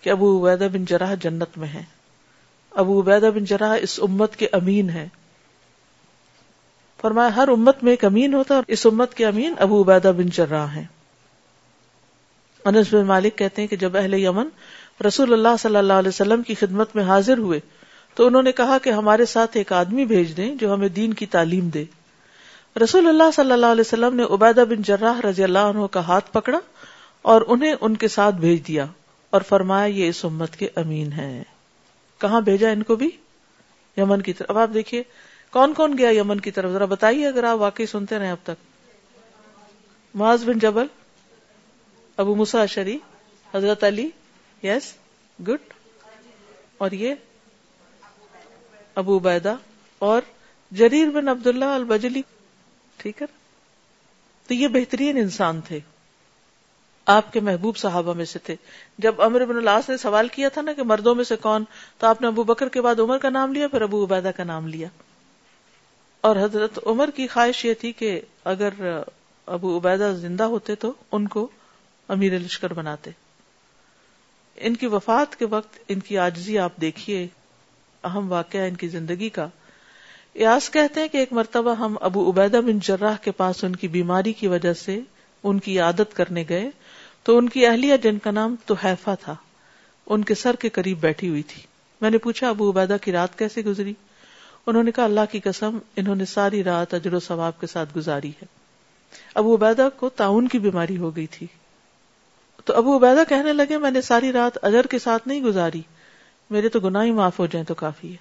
کہ 0.00 0.10
ابو 0.10 0.48
عبیدہ 0.48 0.68
بن 0.72 0.84
جراح 0.84 1.14
جنت 1.14 1.58
میں 1.58 1.68
ہیں۔ 1.68 1.82
ابو 2.70 3.00
عبیدہ 3.00 3.26
بن 3.26 3.44
جراح 3.44 3.76
اس 3.80 4.00
امت 4.02 4.36
کے 4.36 4.48
امین 4.52 4.90
ہیں۔ 4.90 5.06
فرمایا، 7.00 7.36
ہر 7.36 7.48
امت 7.48 7.82
میں 7.82 7.92
ایک 7.92 8.04
امین 8.04 8.34
ہوتا 8.34 8.54
ہے 8.54 8.56
اور 8.56 8.64
اس 8.68 8.86
امت 8.86 9.14
کے 9.14 9.26
امین 9.26 9.54
ابو 9.58 9.82
عبیدہ 9.82 10.12
بن 10.16 10.26
جراح 10.26 10.66
ہیں۔ 10.66 10.84
انس 12.64 12.94
بن 12.94 13.06
مالک 13.06 13.36
کہتے 13.36 13.62
ہیں 13.62 13.68
کہ 13.68 13.76
جب 13.76 13.96
اہل 13.96 14.14
یمن 14.14 14.48
رسول 15.06 15.32
اللہ 15.32 15.56
صلی 15.58 15.76
اللہ 15.76 15.92
علیہ 15.92 16.08
وسلم 16.08 16.42
کی 16.42 16.54
خدمت 16.54 16.96
میں 16.96 17.04
حاضر 17.04 17.38
ہوئے 17.38 17.60
تو 18.14 18.26
انہوں 18.26 18.42
نے 18.42 18.52
کہا 18.52 18.78
کہ 18.78 18.90
ہمارے 18.90 19.26
ساتھ 19.26 19.56
ایک 19.56 19.72
آدمی 19.72 20.04
بھیج 20.04 20.36
دیں 20.36 20.54
جو 20.54 20.74
ہمیں 20.74 20.88
دین 20.88 21.14
کی 21.14 21.26
تعلیم 21.26 21.68
دے۔ 21.68 21.84
رسول 22.82 23.08
اللہ 23.08 23.30
صلی 23.34 23.52
اللہ 23.52 23.66
علیہ 23.66 23.80
وسلم 23.80 24.16
نے 24.16 24.22
عبیدہ 24.22 24.64
بن 24.68 24.82
جراح 24.82 25.20
رضی 25.20 25.44
اللہ 25.44 25.58
عنہ 25.58 25.86
کا 25.86 26.00
ہاتھ 26.00 26.32
پکڑا 26.32 26.58
اور 27.22 27.42
انہیں 27.46 27.74
ان 27.80 27.96
کے 27.96 28.08
ساتھ 28.08 28.34
بھیج 28.34 28.68
دیا 28.68 28.86
اور 29.30 29.40
فرمایا 29.40 29.86
یہ 29.86 30.08
اس 30.08 30.24
امت 30.24 30.56
کے 30.56 30.68
امین 30.76 31.12
ہیں۔ 31.12 31.44
کہاں 32.18 32.40
بھیجا 32.40 32.70
ان 32.70 32.82
کو 32.82 32.96
بھی؟ 32.96 33.10
یمن 33.96 34.22
کی 34.22 34.32
طرف۔ 34.32 34.50
اب 34.50 34.58
آپ 34.58 34.70
دیکھیے، 34.74 35.02
کون 35.50 35.74
کون 35.74 35.98
گیا 35.98 36.10
یمن 36.10 36.40
کی 36.40 36.50
طرف؟ 36.50 36.72
ذرا 36.72 36.84
بتائیے 36.84 37.26
اگر 37.26 37.44
آپ 37.44 37.58
واقعی 37.58 37.86
سنتے 37.86 38.18
رہے 38.18 38.30
اب 38.30 38.36
تک۔ 38.42 38.66
معاذ 40.14 40.44
بن 40.44 40.58
جبل، 40.58 40.86
ابو 42.16 42.34
مسا 42.34 42.66
شری 42.66 42.98
حضرت 43.54 43.84
علی 43.84 44.08
یس 44.62 44.94
گڈ 45.48 45.72
اور 46.78 46.90
یہ 46.90 47.14
ابو 48.94 49.18
عبیدہ 49.18 49.54
اور 49.98 50.22
جریر 50.70 51.10
بن 51.10 51.28
عبداللہ 51.28 51.64
البجلی. 51.64 52.22
ٹھیک 52.96 53.22
ہے 53.22 53.26
تو 54.46 54.54
یہ 54.54 54.68
بہترین 54.68 55.16
انسان 55.16 55.60
تھے. 55.60 55.80
آپ 57.06 57.32
کے 57.32 57.40
محبوب 57.40 57.76
صحابہ 57.76 58.14
میں 58.14 58.24
سے 58.24 58.38
تھے. 58.38 58.56
جب 58.98 59.22
امر 59.22 59.44
بن 59.44 59.56
اللہ 59.56 59.88
نے 59.88 59.96
سوال 59.96 60.28
کیا 60.28 60.48
تھا 60.48 60.62
نا 60.62 60.72
کہ 60.72 60.82
مردوں 60.82 61.14
میں 61.14 61.24
سے 61.24 61.36
کون، 61.36 61.64
تو 61.98 62.06
آپ 62.06 62.20
نے 62.20 62.26
ابو 62.26 62.42
بکر 62.42 62.68
کے 62.68 62.80
بعد 62.80 63.00
عمر 63.00 63.18
کا 63.18 63.28
نام 63.28 63.52
لیا، 63.52 63.68
پھر 63.68 63.82
ابو 63.82 64.04
عبیدہ 64.04 64.30
کا 64.36 64.44
نام 64.44 64.66
لیا. 64.66 64.88
اور 66.20 66.36
حضرت 66.36 66.78
عمر 66.86 67.10
کی 67.10 67.26
خواہش 67.26 67.64
یہ 67.64 67.74
تھی 67.74 67.92
کہ 67.92 68.20
اگر 68.44 68.70
ابو 69.46 69.78
عبیدہ 69.78 70.12
زندہ 70.20 70.42
ہوتے 70.42 70.74
تو 70.74 70.92
ان 71.12 71.28
کو 71.28 71.48
امیر 72.08 72.38
لشکر 72.38 72.72
بناتے. 72.72 73.10
ان 74.60 74.76
کی 74.76 74.86
وفات 74.86 75.36
کے 75.36 75.46
وقت 75.46 75.78
ان 75.88 76.00
کی 76.00 76.18
آجزی 76.18 76.58
آپ 76.58 76.72
دیکھیے، 76.80 77.26
اہم 78.04 78.32
واقعہ 78.32 78.60
ان 78.60 78.74
کی 78.74 78.88
زندگی 78.88 79.28
کا۔ 79.28 79.48
یاس 80.34 80.70
کہتے 80.70 81.00
ہیں 81.00 81.08
کہ 81.08 81.16
ایک 81.16 81.32
مرتبہ 81.32 81.74
ہم 81.74 81.96
ابو 82.00 82.30
عبیدہ 82.30 82.56
بن 82.56 82.78
جراح 82.78 83.16
کے 83.16 83.30
پاس 83.30 83.64
ان 83.64 83.76
کی 83.76 83.88
بیماری 83.88 84.32
کی 84.32 84.46
وجہ 84.46 84.72
سے 84.72 85.00
ان 85.42 85.58
کی 85.58 85.78
عادت 85.78 86.16
کرنے 86.16 86.44
گئے 86.48 86.70
تو 87.22 87.38
ان 87.38 87.48
کی 87.48 87.66
اہلیہ 87.66 87.96
جن 87.96 88.18
کا 88.18 88.30
نام 88.30 88.54
تو 88.66 88.74
تھا۔ 89.04 89.34
ان 90.06 90.24
کے 90.24 90.34
سر 90.34 90.56
کے 90.56 90.68
قریب 90.68 91.00
بیٹھی 91.00 91.28
ہوئی 91.28 91.42
تھی۔ 91.42 91.62
میں 92.00 92.10
نے 92.10 92.18
پوچھا، 92.18 92.48
ابو 92.48 92.70
عبیدہ 92.70 92.96
کی 93.02 93.12
رات 93.12 93.38
کیسے 93.38 93.62
گزری؟ 93.62 93.94
انہوں 94.66 94.82
نے 94.82 94.90
کہا، 94.90 95.04
اللہ 95.04 95.20
کی 95.30 95.40
قسم، 95.40 95.78
انہوں 95.96 96.14
نے 96.14 96.24
ساری 96.24 96.64
رات 96.64 96.94
اجر 96.94 97.14
و 97.14 97.20
ثواب 97.20 97.60
کے 97.60 97.66
ساتھ 97.66 97.88
گزاری 97.96 98.28
ہے۔ 98.28 98.44
ابو 99.34 99.56
عبیدہ 99.56 99.88
کو 99.96 100.08
تعاون 100.08 100.48
کی 100.48 100.58
بیماری 100.58 100.96
ہو 100.96 101.16
گئی 101.16 101.26
تھی۔ 101.26 101.46
تو 102.68 102.76
ابو 102.76 102.96
عبیدہ 102.96 103.20
کہنے 103.28 103.52
لگے، 103.52 103.78
میں 103.78 103.90
نے 103.90 104.00
ساری 104.00 104.32
رات 104.32 104.64
اجر 104.64 104.86
کے 104.86 104.98
ساتھ 104.98 105.28
نہیں 105.28 105.42
گزاری۔ 105.42 105.82
میرے 106.50 106.68
تو 106.68 106.80
گناہ 106.80 107.04
ہی 107.04 107.10
معاف 107.10 107.38
ہو 107.38 107.46
جائیں 107.46 107.64
تو 107.66 107.74
کافی 107.74 108.10
ہے۔ 108.12 108.16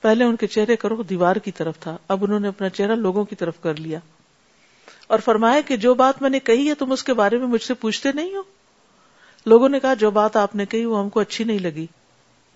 پہلے 0.00 0.24
ان 0.24 0.36
کے 0.36 0.46
چہرے 0.46 0.76
کا 0.76 0.88
رخ 0.88 1.08
دیوار 1.10 1.36
کی 1.36 1.50
طرف 1.50 1.78
تھا، 1.80 1.96
اب 2.08 2.24
انہوں 2.24 2.40
نے 2.40 2.48
اپنا 2.48 2.68
چہرہ 2.68 2.94
لوگوں 2.94 3.24
کی 3.24 3.36
طرف 3.36 3.54
کر 3.60 3.76
لیا۔ 3.76 3.98
اور 5.06 5.18
فرمایا 5.18 5.60
کہ 5.60 5.76
جو 5.76 5.94
بات 5.94 6.22
میں 6.22 6.30
نے 6.30 6.38
کہی 6.38 6.68
ہے، 6.68 6.74
تم 6.74 6.92
اس 6.92 7.04
کے 7.04 7.14
بارے 7.14 7.38
میں 7.38 7.46
مجھ 7.46 7.62
سے 7.62 7.74
پوچھتے 7.74 8.12
نہیں 8.12 8.34
ہو؟ 8.34 8.42
لوگوں 9.46 9.68
نے 9.68 9.80
کہا، 9.80 9.94
جو 9.94 10.10
بات 10.10 10.36
آپ 10.36 10.54
نے 10.54 10.66
کہی 10.66 10.84
وہ 10.84 11.00
ہم 11.00 11.08
کو 11.08 11.20
اچھی 11.20 11.44
نہیں 11.44 11.58
لگی 11.58 11.86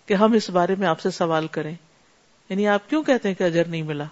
کہ 0.07 0.15
ہم 0.15 0.33
اس 0.33 0.51
بارے 0.51 0.75
میں 0.79 0.87
آپ 0.87 1.01
سے 1.01 1.11
سوال 1.11 1.47
کریں۔ 1.47 1.75
یعنی 2.49 2.69
آپ 2.69 2.91
کیوں 2.91 3.03
کہتے 3.03 3.29
ہیں 3.29 3.35
کہ 3.35 3.43
اجر 3.43 3.65
نہیں 3.65 3.83
ملا؟ 3.83 4.05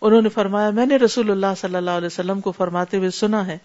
انہوں 0.00 0.22
نے 0.22 0.28
فرمایا، 0.28 0.70
میں 0.70 0.86
نے 0.86 0.96
رسول 0.96 1.30
اللہ 1.30 1.54
صلی 1.56 1.76
اللہ 1.76 1.90
علیہ 1.90 2.06
وسلم 2.06 2.40
کو 2.40 2.52
فرماتے 2.52 2.96
ہوئے 2.96 3.10
سنا 3.10 3.46
ہے 3.46 3.58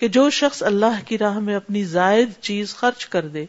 کہ 0.00 0.08
جو 0.08 0.30
شخص 0.30 0.62
اللہ 0.62 1.00
کی 1.06 1.18
راہ 1.18 1.38
میں 1.38 1.54
اپنی 1.54 1.84
زائد 1.84 2.30
چیز 2.40 2.74
خرچ 2.74 3.06
کر 3.06 3.28
دے، 3.28 3.46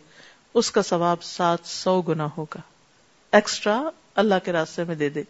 اس 0.54 0.72
کا 0.72 0.82
ثواب 0.82 1.24
سات 1.24 1.60
سو 1.64 2.02
گنا 2.02 2.28
ہوگا۔ 2.38 2.62
ایکسٹرا 3.32 3.90
اللہ 4.16 4.36
کے 4.44 4.52
راستے 4.52 4.84
میں 4.84 4.96
دے 4.96 5.10
دے۔ 5.10 5.24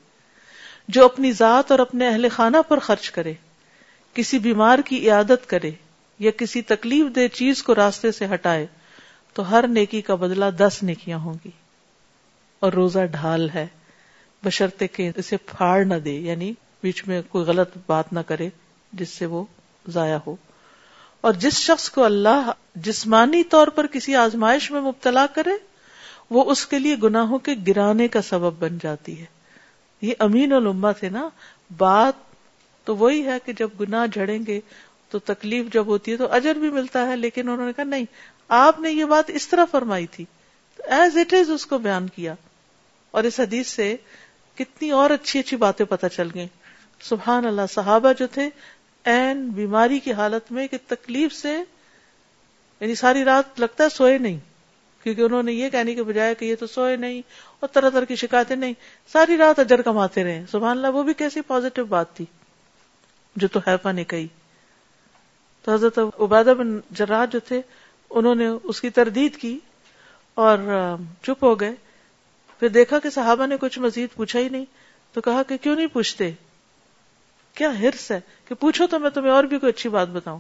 جو 0.88 1.06
اپنی 1.06 1.32
ذات 1.32 1.72
اور 1.72 1.80
اپنے 1.80 2.08
اہل 2.08 2.30
خانہ 2.30 2.58
پر 2.68 2.80
خرچ 2.80 3.12
کرے، 3.12 3.34
کسی 4.14 4.40
بیمار 4.40 4.80
کی 4.80 5.08
عیادت 5.08 5.50
کرے 5.50 5.72
یا 6.20 6.32
کسی 6.32 6.62
تکلیف 6.62 7.16
دہ 7.16 7.28
چیز 7.34 7.64
کو 7.64 7.76
راستے 7.76 8.12
سے 8.12 8.26
ہٹائے، 8.34 8.68
تو 9.34 9.52
ہر 9.52 9.68
نیکی 9.68 10.02
کا 10.02 10.16
بدلہ 10.16 10.46
دس 10.58 10.80
نیکیاں 10.82 11.18
ہوں 11.18 11.34
گی۔ 11.46 11.52
اور 12.60 12.74
روزہ 12.74 13.00
ڈھال 13.00 13.50
ہے۔ 13.50 13.68
بشرتے 14.44 14.88
کہ 14.88 15.12
اسے 15.16 15.38
پھاڑ 15.38 15.86
نہ 15.86 15.96
دے 15.96 16.12
یعنی 16.12 16.54
بیچ 16.84 17.08
میں 17.08 17.22
کوئی 17.30 17.46
غلط 17.46 17.70
بات 17.88 18.14
نہ 18.14 18.20
کرے، 18.20 18.50
جس 18.94 19.10
سے 19.10 19.26
وہ 19.26 19.44
ضائع 19.88 20.18
ہو۔ 20.28 20.36
اور 21.22 21.34
جس 21.34 21.54
شخص 21.54 21.90
کو 21.90 22.04
اللہ 22.04 22.52
جسمانی 22.76 23.44
طور 23.44 23.68
پر 23.68 23.88
کسی 23.88 24.16
آزمائش 24.16 24.72
میں 24.72 24.82
مبتلا 24.82 25.26
کرے، 25.28 25.52
وہ 26.30 26.52
اس 26.52 26.66
کے 26.66 26.80
لیے 26.80 26.96
گناہوں 27.04 27.38
کے 27.38 27.52
گرانے 27.68 28.08
کا 28.08 28.22
سبب 28.22 28.54
بن 28.60 28.78
جاتی 28.84 29.20
ہے۔ 29.20 29.26
یہ 30.02 30.14
امین 30.20 30.54
الما 30.54 30.92
تھے 30.92 31.10
نا، 31.10 31.30
بات 31.78 32.14
تو 32.84 32.96
وہی 32.96 33.26
ہے 33.26 33.38
کہ 33.46 33.54
جب 33.54 33.70
گناہ 33.80 34.08
جھڑیں 34.08 34.40
گے 34.48 34.60
تو 35.10 35.20
تکلیف 35.20 35.74
جب 35.74 35.86
ہوتی 35.86 36.12
ہے 36.12 36.18
تو 36.18 36.32
اجر 36.32 36.56
بھی 36.56 36.70
ملتا 36.70 37.08
ہے، 37.08 37.16
لیکن 37.16 37.50
انہوں 37.50 37.66
نے 37.66 37.74
کہا 37.74 37.84
نہیں، 37.84 38.06
آپ 38.48 38.80
نے 38.80 38.92
یہ 38.92 39.06
بات 39.06 39.24
اس 39.28 39.48
طرح 39.48 39.66
فرمائی 39.66 40.08
تھی۔ 40.08 40.26
ایز 40.84 41.18
اٹ 41.18 41.34
از 41.34 41.50
اس 41.50 41.66
کو 41.66 41.78
بیان 41.78 42.08
کیا۔ 42.08 42.36
اور 43.12 43.24
اس 43.24 43.40
حدیث 43.40 43.68
سے 43.68 43.96
کتنی 44.56 44.92
اور 44.92 45.10
اچھی 45.10 45.40
اچھی 45.40 45.58
باتیں 45.58 45.86
پتہ 45.86 46.06
چل 46.08 46.28
گئیں۔ 46.36 46.48
سبحان 47.02 47.46
اللہ، 47.46 47.62
صحابہ 47.70 48.14
جو 48.14 48.28
تھے 48.28 48.50
این 49.04 49.50
بیماری 49.50 50.00
کی 50.00 50.14
حالت 50.14 50.52
میں 50.52 50.68
کہ 50.68 50.78
تکلیف 50.88 51.34
سے 51.34 51.58
یعنی 52.80 52.96
ساری 52.96 53.24
رات 53.24 53.60
لگتا 53.60 53.84
ہے 53.84 53.90
سوئے 53.90 54.18
نہیں، 54.18 54.38
کیونکہ 55.04 55.22
انہوں 55.22 55.44
نے 55.44 55.54
یہ 55.54 55.70
کہنے 55.70 55.96
کے 55.96 56.04
بجائے 56.04 56.36
کہ 56.36 56.46
یہ 56.46 56.56
تو 56.60 56.68
سوئے 56.68 56.96
نہیں 56.96 57.22
اور 57.60 57.70
طرح 57.74 57.90
طرح 57.90 58.06
کی 58.06 58.16
شکایتیں 58.16 58.56
نہیں، 58.56 58.74
ساری 59.14 59.38
رات 59.38 59.60
اجر 59.60 59.82
کماتے 59.82 60.24
رہے۔ 60.24 60.44
سبحان 60.52 60.78
اللہ، 60.78 60.88
وہ 60.88 61.04
بھی 61.04 61.14
کیسی 61.14 61.42
پازیٹو 61.42 61.86
بات 61.86 62.16
تھی 62.16 62.26
جو 63.36 63.48
تو 63.48 63.60
حیفا 63.68 63.92
نے 63.92 64.04
کہی۔ 64.04 64.28
تو 65.64 65.74
حضرت 65.74 66.00
عبادہ 66.20 66.54
بن 66.58 66.80
جراح 66.92 67.26
جو 67.26 67.40
تھے، 67.40 67.62
انہوں 68.10 68.36
نے 68.36 68.48
اس 68.64 68.82
کی 68.82 68.90
تردید 68.90 69.36
کی 69.36 69.58
اور 70.34 70.58
چپ 71.24 71.44
ہو 71.44 71.60
گئے۔ 71.60 71.74
پھر 72.60 72.68
دیکھا 72.68 73.00
کہ 73.00 73.10
صحابہ 73.10 73.46
نے 73.46 73.58
کچھ 73.62 73.80
مزید 73.80 74.10
پوچھا 74.16 74.40
ہی 74.40 74.50
نہیں، 74.50 74.66
تو 75.14 75.22
کہا 75.22 75.44
کہ 75.44 75.58
کیوں 75.58 75.76
نہیں 75.76 75.88
پوچھتے؟ 75.88 76.32
کیا 77.54 77.80
ہرس 77.80 78.12
ہے 78.12 78.20
کہ 78.48 78.56
پوچھو 78.56 78.88
تو 78.88 79.00
میں 79.00 79.10
تمہیں 79.10 79.32
اور 79.32 79.44
بھی 79.44 79.60
کوئی 79.60 79.70
اچھی 79.70 79.90
بات 79.90 80.08
بتاؤں۔ 80.08 80.40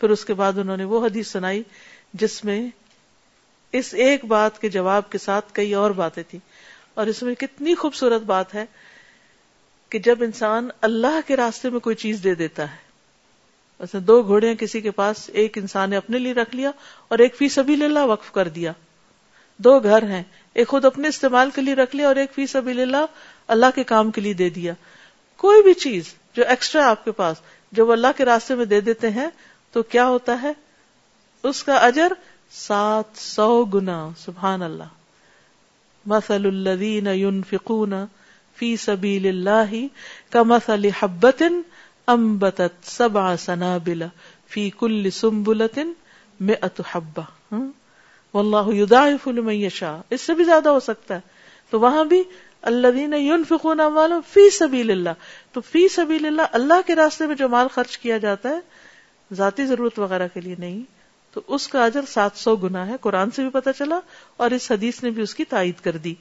پھر 0.00 0.10
اس 0.10 0.24
کے 0.24 0.34
بعد 0.34 0.58
انہوں 0.58 0.76
نے 0.76 0.84
وہ 0.84 1.06
حدیث 1.06 1.28
سنائی 1.28 1.62
جس 2.14 2.44
میں 2.44 2.68
اس 3.72 3.94
ایک 3.94 4.24
بات 4.24 4.60
کے 4.60 4.68
جواب 4.68 5.10
کے 5.10 5.18
ساتھ 5.18 5.52
کئی 5.52 5.74
اور 5.74 5.90
باتیں 5.90 6.22
تھیں۔ 6.28 6.40
اور 6.94 7.06
اس 7.06 7.22
میں 7.22 7.34
کتنی 7.34 7.74
خوبصورت 7.74 8.22
بات 8.22 8.54
ہے 8.54 8.64
کہ 9.88 9.98
جب 9.98 10.16
انسان 10.20 10.68
اللہ 10.80 11.20
کے 11.26 11.36
راستے 11.36 11.70
میں 11.70 11.80
کوئی 11.80 11.96
چیز 11.96 12.20
دے 12.24 12.34
دیتا 12.34 12.70
ہے 12.70 12.76
ویسے 13.80 13.98
دو 13.98 14.22
گھوڑے 14.22 14.54
کسی 14.56 14.80
کے 14.80 14.90
پاس، 14.90 15.30
ایک 15.32 15.58
انسان 15.58 15.90
نے 15.90 15.96
اپنے 15.96 16.18
لیے 16.18 16.32
رکھ 16.32 16.56
لیا 16.56 16.70
اور 17.08 17.18
ایک 17.18 17.36
فی 17.36 17.48
سبھی 17.48 17.84
اللہ 17.84 17.98
وقف 17.98 18.32
کر 18.32 18.48
دیا۔ 18.48 18.72
دو 19.56 19.80
گھر 19.80 20.02
ہیں، 20.02 20.22
ایک 20.54 20.68
خود 20.68 20.84
اپنے 20.84 21.08
استعمال 21.08 21.50
کے 21.54 21.60
لیے 21.60 21.74
رکھ 21.74 21.96
لیا 21.96 22.08
اور 22.08 22.16
ایک 22.16 22.32
فی 22.34 22.46
سبھی 22.46 22.82
اللہ 22.82 23.06
اللہ 23.48 23.66
کے 23.74 23.84
کام 23.84 24.10
کے 24.10 24.20
لیے 24.20 24.32
دے 24.32 24.50
دیا۔ 24.50 24.72
کوئی 25.36 25.62
بھی 25.62 25.74
چیز 25.74 26.14
جو 26.36 26.42
ایکسٹرا 26.48 26.90
آپ 26.90 27.04
کے 27.04 27.12
پاس، 27.12 27.36
جب 27.72 27.92
اللہ 27.92 28.06
کے 28.16 28.24
راستے 28.24 28.54
میں 28.54 28.64
دے 28.64 28.80
دیتے 28.80 29.10
ہیں، 29.10 29.28
تو 29.72 29.82
کیا 29.82 30.06
ہوتا 30.06 30.42
ہے؟ 30.42 30.52
اس 31.42 31.64
کا 31.64 31.74
اجر 31.74 32.12
سات 32.50 33.18
سو 33.18 33.64
گنا، 33.64 34.08
سبحان 34.18 34.62
اللہ۔ 34.62 34.84
مسل 36.06 36.46
الذین 36.46 37.06
ينفقون 37.06 37.92
فی 38.56 38.76
سبیل 38.76 39.26
اللہ 39.26 39.74
کا 40.30 40.42
مسل 40.42 40.88
حبت 40.98 41.42
امبتت 42.06 42.90
سبع 42.90 43.36
سنابل 43.36 44.02
فی 44.48 44.70
کل 44.70 45.10
سنبلت 45.10 45.78
مئت 46.40 46.80
حبہ 46.90 47.54
واللہ 48.34 48.74
یضاعف 48.74 49.28
لمن 49.28 49.54
یشاء 49.54 49.96
اس 50.10 50.20
سے 50.20 50.34
بھی 50.34 50.44
زیادہ 50.44 50.68
ہو 50.68 50.80
سکتا 50.80 51.14
ہے۔ 51.14 51.20
تو 51.70 51.80
وہاں 51.80 52.04
بھی 52.04 52.22
الذین 52.62 53.12
ينفقون 53.12 53.80
اموالهم 53.80 54.32
فی 54.32 54.50
سبیل 54.50 54.90
اللہ 54.90 55.10
تو 55.52 55.60
فی 55.60 55.88
سبیل 55.88 56.26
اللہ 56.26 56.42
اللہ 56.52 56.74
کے 56.86 56.94
راستے 56.94 57.26
میں 57.26 57.34
جو 57.34 57.48
مال 57.48 57.68
خرچ 57.68 57.98
کیا 57.98 58.18
جاتا 58.18 58.48
ہے، 58.48 58.60
ذاتی 59.34 59.66
ضرورت 59.66 59.98
وغیرہ 59.98 60.28
کے 60.34 60.40
لیے 60.40 60.54
نہیں۔ 60.58 60.82
تو 61.32 61.40
اس 61.46 61.68
کا 61.68 61.84
اجر 61.84 62.00
سات 62.08 62.30
سو 62.34 62.56
گنا 62.56 62.86
ہے۔ 62.86 62.96
قرآن 63.00 63.30
سے 63.30 63.42
بھی 63.42 63.50
پتا 63.50 63.72
چلا 63.72 64.00
اور 64.36 64.50
اس 64.50 64.70
حدیث 64.70 65.02
نے 65.02 65.10
بھی 65.10 65.22
اس 65.22 65.34
کی 65.34 65.44
تائید 65.44 65.84
کر 65.84 65.96
دی۔ 65.96 66.14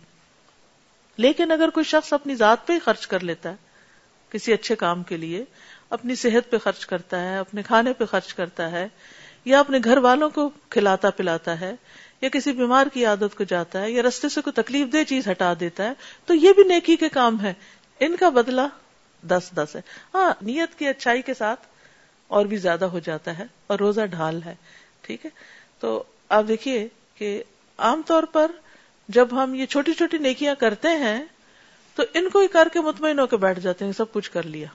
لیکن 1.17 1.51
اگر 1.51 1.69
کوئی 1.69 1.83
شخص 1.83 2.13
اپنی 2.13 2.35
ذات 2.35 2.67
پہ 2.67 2.73
ہی 2.73 2.79
خرچ 2.79 3.07
کر 3.07 3.23
لیتا 3.23 3.49
ہے، 3.49 3.55
کسی 4.29 4.53
اچھے 4.53 4.75
کام 4.75 5.03
کے 5.03 5.17
لیے، 5.17 5.45
اپنی 5.89 6.15
صحت 6.15 6.51
پہ 6.51 6.57
خرچ 6.57 6.85
کرتا 6.85 7.21
ہے، 7.21 7.37
اپنے 7.37 7.63
کھانے 7.63 7.93
پہ 7.93 8.05
خرچ 8.05 8.33
کرتا 8.33 8.71
ہے، 8.71 8.87
یا 9.45 9.59
اپنے 9.59 9.79
گھر 9.83 9.97
والوں 9.97 10.29
کو 10.29 10.49
کھلاتا 10.69 11.09
پلاتا 11.09 11.59
ہے 11.59 11.75
یا 12.21 12.29
کسی 12.29 12.51
بیمار 12.51 12.87
کی 12.93 13.05
عادت 13.05 13.37
کو 13.37 13.43
جاتا 13.43 13.81
ہے 13.81 13.91
یا 13.91 14.03
رستے 14.03 14.29
سے 14.29 14.41
کوئی 14.41 14.63
تکلیف 14.63 14.93
دہ 14.93 15.03
چیز 15.03 15.27
ہٹا 15.27 15.53
دیتا 15.59 15.83
ہے، 15.83 15.93
تو 16.25 16.33
یہ 16.33 16.53
بھی 16.53 16.63
نیکی 16.63 16.95
کے 16.95 17.09
کام 17.09 17.41
ہے 17.41 17.53
ان 17.99 18.15
کا 18.15 18.29
بدلہ 18.29 18.61
دس 19.27 19.51
دس 19.57 19.75
ہے۔ 19.75 19.81
ہاں 20.13 20.33
نیت 20.41 20.79
کی 20.79 20.87
اچھائی 20.87 21.21
کے 21.21 21.33
ساتھ 21.33 21.59
اور 22.27 22.45
بھی 22.45 22.57
زیادہ 22.57 22.85
ہو 22.85 22.99
جاتا 22.99 23.37
ہے 23.37 23.43
اور 23.67 23.79
روزہ 23.79 24.01
ڈھال 24.01 24.43
ہے۔ 24.45 24.55
ٹھیک 25.01 25.25
ہے؟ 25.25 25.29
تو 25.79 26.03
آپ 26.29 26.43
دیکھیے 26.47 26.87
کہ 27.15 27.43
عام 27.77 28.01
طور 28.05 28.23
پر 28.23 28.51
جب 29.07 29.27
ہم 29.31 29.53
یہ 29.53 29.65
چھوٹی 29.65 29.93
چھوٹی 29.93 30.17
نیکیاں 30.17 30.55
کرتے 30.55 30.87
ہیں، 30.87 31.23
تو 31.95 32.03
ان 32.13 32.29
کو 32.29 32.39
ہی 32.39 32.47
کر 32.47 32.67
کے 32.73 32.81
مطمئن 32.81 33.19
ہو 33.19 33.27
کے 33.27 33.37
بیٹھ 33.37 33.59
جاتے 33.59 33.85
ہیں 33.85 33.91
سب 33.91 34.11
کچھ 34.11 34.31
کر 34.31 34.43
لیا۔ 34.43 34.67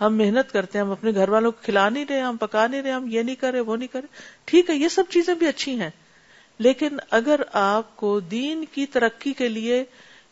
ہم 0.00 0.16
محنت 0.16 0.52
کرتے 0.52 0.78
ہیں، 0.78 0.84
ہم 0.84 0.92
اپنے 0.92 1.14
گھر 1.14 1.28
والوں 1.28 1.52
کو 1.52 1.62
کھلا 1.62 1.88
نہیں 1.88 2.04
رہے، 2.08 2.20
ہم 2.20 2.36
پکا 2.36 2.66
نہیں 2.66 2.82
رہے، 2.82 2.90
ہم 2.90 3.06
یہ 3.08 3.22
نہیں 3.22 3.36
کرے، 3.36 3.60
وہ 3.60 3.76
نہیں 3.76 3.88
کرے۔ 3.88 4.06
ٹھیک 4.44 4.70
ہے، 4.70 4.74
یہ 4.74 4.88
سب 4.88 5.02
چیزیں 5.08 5.34
بھی 5.34 5.46
اچھی 5.46 5.80
ہیں۔ 5.80 5.90
لیکن 6.58 6.88
اگر 7.10 7.40
آپ 7.52 7.96
کو 7.96 8.20
دین 8.20 8.64
کی 8.64 8.86
ترقی 8.86 9.32
کے 9.32 9.48
لیے 9.48 9.84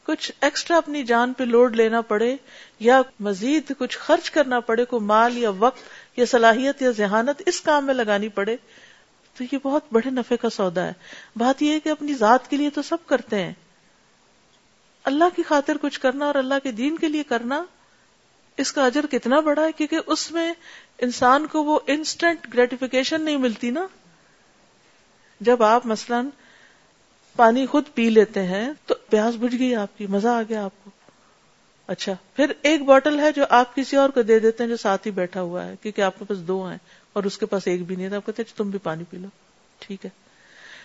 کچھ 0.05 0.33
ایکسٹرا 0.41 0.77
اپنی 0.77 1.03
جان 1.03 1.33
پہ 1.33 1.45
لوڈ 1.45 1.77
لینا 1.77 2.01
پڑے 2.01 2.37
یا 2.81 3.03
مزید 3.21 3.73
کچھ 3.79 3.99
خرچ 3.99 4.31
کرنا 4.31 4.61
پڑے 4.61 4.85
کو 4.85 5.01
مال 5.01 5.39
یا 5.39 5.51
وقت 5.59 5.79
یا 6.17 6.25
صلاحیت 6.27 6.83
یا 6.83 6.91
ذہانت 6.91 7.43
اس 7.47 7.61
کام 7.61 7.87
میں 7.87 7.95
لگانی 7.95 8.29
پڑے، 8.29 8.57
تو 9.37 9.45
یہ 9.53 9.59
بہت 9.63 9.83
بڑے 9.93 10.11
نفے 10.11 10.37
کا 10.37 10.51
سودا 10.51 10.87
ہے۔ 10.87 10.93
بات 11.37 11.63
یہ 11.63 11.73
ہے 11.73 11.81
کہ 11.81 11.89
اپنی 11.89 12.15
ذات 12.15 12.51
کے 12.51 12.57
لیے 12.57 12.71
تو 12.71 12.83
سب 12.83 12.97
کرتے 13.07 13.43
ہیں۔ 13.43 13.53
اللہ 15.05 15.25
کی 15.37 15.43
خاطر 15.43 15.77
کچھ 15.81 16.01
کرنا 16.01 16.27
اور 16.27 16.35
اللہ 16.35 16.55
کے 16.63 16.73
دین 16.73 16.97
کے 16.97 17.09
لیے 17.09 17.23
کرنا 17.23 17.65
اس 18.57 18.73
کا 18.73 18.87
اجر 18.87 19.07
کتنا 19.07 19.41
بڑا 19.41 19.65
ہے؟ 19.65 19.73
کیونکہ 19.73 19.99
اس 20.07 20.31
میں 20.31 20.53
انسان 20.99 21.47
کو 21.47 21.65
وہ 21.65 21.79
انسٹنٹ 21.87 22.55
گریٹیفیکیشن 22.55 23.23
نہیں 23.23 23.37
ملتی 23.37 23.71
نا۔ 23.71 23.87
جب 25.45 25.63
آپ 25.63 25.87
مثلا 25.87 26.23
پانی 27.37 27.67
خود 27.67 27.85
پی 27.95 28.11
لیتے 28.11 28.43
ہیں 28.43 28.73
تو 28.87 28.95
پیاس 29.11 29.35
بجھ 29.41 29.57
گئی 29.59 29.75
آپ 29.75 29.99
کی، 29.99 30.07
مزہ 30.07 30.29
آ 30.29 30.43
گیا 30.49 30.65
آپ 30.65 30.85
کو۔ 30.85 30.91
اچھا 31.87 32.13
پھر 32.37 32.53
ایک 32.63 32.83
بوٹل 32.83 33.21
ہے 33.21 33.33
جو 33.33 33.45
آپ 33.51 33.75
کسی 33.75 33.97
اور 33.97 34.09
کو 34.09 34.23
دے 34.23 34.39
دیتے 34.39 34.63
ہیں 34.63 34.71
جو 34.71 34.77
ساتھ 34.77 35.07
ہی 35.07 35.13
بیٹھا 35.13 35.41
ہوا 35.41 35.65
ہے، 35.65 35.75
کیونکہ 35.83 36.01
آپ 36.01 36.19
کے 36.19 36.25
پاس 36.25 36.39
دو 36.39 36.69
ہیں 36.69 36.79
اور 37.13 37.25
اس 37.25 37.39
کے 37.39 37.47
پاس 37.47 37.63
ایک 37.67 37.87
بھی 37.87 37.97
نہیں 37.97 38.11
ہے 38.11 38.17
آپ 38.17 38.27
کہتے 38.27 38.43
اچھا، 38.43 38.55
تم 38.57 38.71
بھی 38.71 38.79
پانی 38.79 39.05
پی 39.11 39.17
لو۔ 39.19 39.29
ٹھیک 39.79 40.05
ہے۔ 40.05 40.11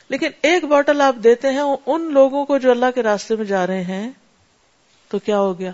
لیکن 0.10 0.28
ایک 0.42 0.64
بوٹل 0.64 1.02
آپ 1.02 1.16
دیتے 1.24 1.50
ہیں، 1.50 1.64
ان 1.86 2.14
لوگوں 2.14 2.46
کو 2.46 2.58
جو 2.58 2.72
اللہ 2.72 2.86
کے 2.96 3.04
راستے 3.04 3.36
میں 3.36 3.46
جا 3.46 3.68
رہے 3.68 3.84
ہیں، 3.84 4.12
تو 5.08 5.20
کیا 5.20 5.40
ہو 5.40 5.60
گیا؟ 5.60 5.72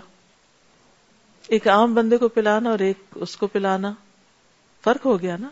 ایک 1.48 1.68
عام 1.68 1.94
بندے 1.94 2.16
کو 2.16 2.28
پلانا 2.28 2.70
اور 2.70 2.78
ایک 2.78 2.98
اس 3.14 3.36
کو 3.36 3.46
پلانا، 3.46 3.92
فرق 4.84 5.06
ہو 5.06 5.20
گیا 5.20 5.36
نا؟ 5.36 5.48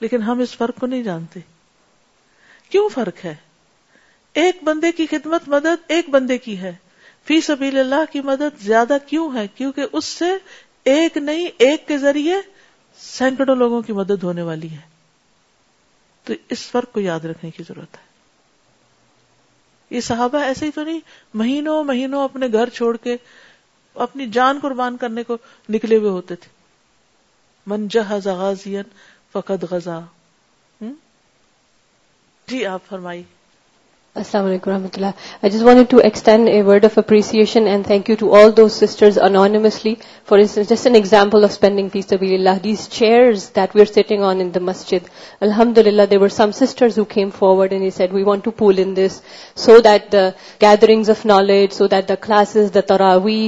لیکن 0.00 0.22
ہم 0.22 0.38
اس 0.38 0.56
فرق 0.56 0.80
کو 0.80 0.86
نہیں 0.86 1.02
جانتے۔ 1.02 1.40
کیوں 2.70 2.88
فرق 2.88 3.24
ہے؟ 3.24 3.34
ایک 4.32 4.64
بندے 4.64 4.92
کی 4.92 5.06
خدمت 5.06 5.48
مدد 5.48 5.84
ایک 5.88 6.08
بندے 6.08 6.38
کی 6.38 6.58
ہے۔ 6.58 6.76
فی 7.24 7.40
سبیل 7.40 7.78
اللہ 7.78 8.12
کی 8.12 8.20
مدد 8.20 8.62
زیادہ 8.62 8.96
کیوں 9.06 9.36
ہے؟ 9.36 9.46
کیونکہ 9.54 9.84
اس 9.92 10.04
سے 10.04 10.30
ایک 10.84 11.16
نہیں، 11.16 11.48
ایک 11.58 11.88
کے 11.88 11.98
ذریعے 11.98 12.36
سینکڑوں 12.98 13.56
لوگوں 13.56 13.82
کی 13.82 13.92
مدد 13.92 14.22
ہونے 14.22 14.42
والی 14.42 14.70
ہے۔ 14.70 14.98
تو 16.24 16.34
اس 16.48 16.66
فرق 16.70 16.92
کو 16.92 17.00
یاد 17.00 17.20
رکھنے 17.20 17.50
کی 17.50 17.62
ضرورت 17.68 17.94
ہے۔ 17.94 18.08
یہ 19.90 20.00
صحابہ 20.00 20.38
ایسے 20.38 20.66
ہی 20.66 20.70
تو 20.70 20.84
نہیں، 20.84 21.00
مہینوں 21.34 21.84
مہینوں 21.84 22.24
اپنے 22.24 22.46
گھر 22.52 22.68
چھوڑ 22.68 22.96
کے 22.96 23.16
اپنی 23.94 24.26
جان 24.26 24.58
قربان 24.62 24.96
کرنے 24.96 25.22
کو 25.22 25.36
نکلے 25.68 25.96
ہوئے 25.96 26.10
ہوتے 26.10 26.36
تھے۔ 26.36 26.48
من 27.66 27.88
جہاز 27.88 28.26
غازین 28.26 28.82
فقط 29.32 29.64
غزہ 29.70 30.04
جی 32.48 32.64
آپ 32.66 32.86
فرمائیے۔ 32.86 33.37
السلام 34.18 34.46
علیکم 34.46 34.70
رحمۃ 34.70 34.96
اللہ 34.96 35.06
I 35.42 35.50
just 35.50 35.62
want 35.62 35.90
to 35.90 35.98
extend 36.04 36.48
a 36.48 36.60
word 36.62 36.84
of 36.84 36.96
appreciation 36.98 37.66
and 37.68 37.86
thank 37.86 38.08
you 38.10 38.16
to 38.18 38.34
all 38.36 38.56
those 38.56 38.72
sisters 38.74 39.18
anonymously 39.22 39.94
for 40.28 40.38
instance 40.38 40.68
just 40.68 40.86
an 40.86 40.94
example 40.94 41.44
of 41.44 41.50
spending 41.50 41.88
peace 41.88 42.06
طبی 42.06 42.34
اللہ 42.34 42.58
these 42.64 42.88
chairs 42.90 43.48
that 43.56 43.76
we 43.76 43.80
are 43.80 43.92
sitting 43.92 44.22
on 44.22 44.40
in 44.40 44.50
the 44.54 44.60
مسجد 44.62 45.06
الحمد 45.40 45.78
للہ 45.78 46.02
there 46.10 46.16
were 46.16 46.28
some 46.30 46.50
sisters 46.54 46.98
who 46.98 47.04
came 47.10 47.30
forward 47.38 47.72
and 47.72 47.92
said 47.96 48.12
we 48.12 48.22
want 48.22 48.44
to 48.44 48.50
pull 48.58 48.78
in 48.78 48.96
this 48.96 49.20
so 49.58 49.78
that 49.84 50.10
the 50.12 50.28
gatherings 50.60 51.10
of 51.10 51.24
knowledge 51.26 51.72
so 51.72 51.86
that 51.86 52.08
the 52.08 52.14
classes 52.22 52.74
the 52.74 52.80
تراوی 52.88 53.38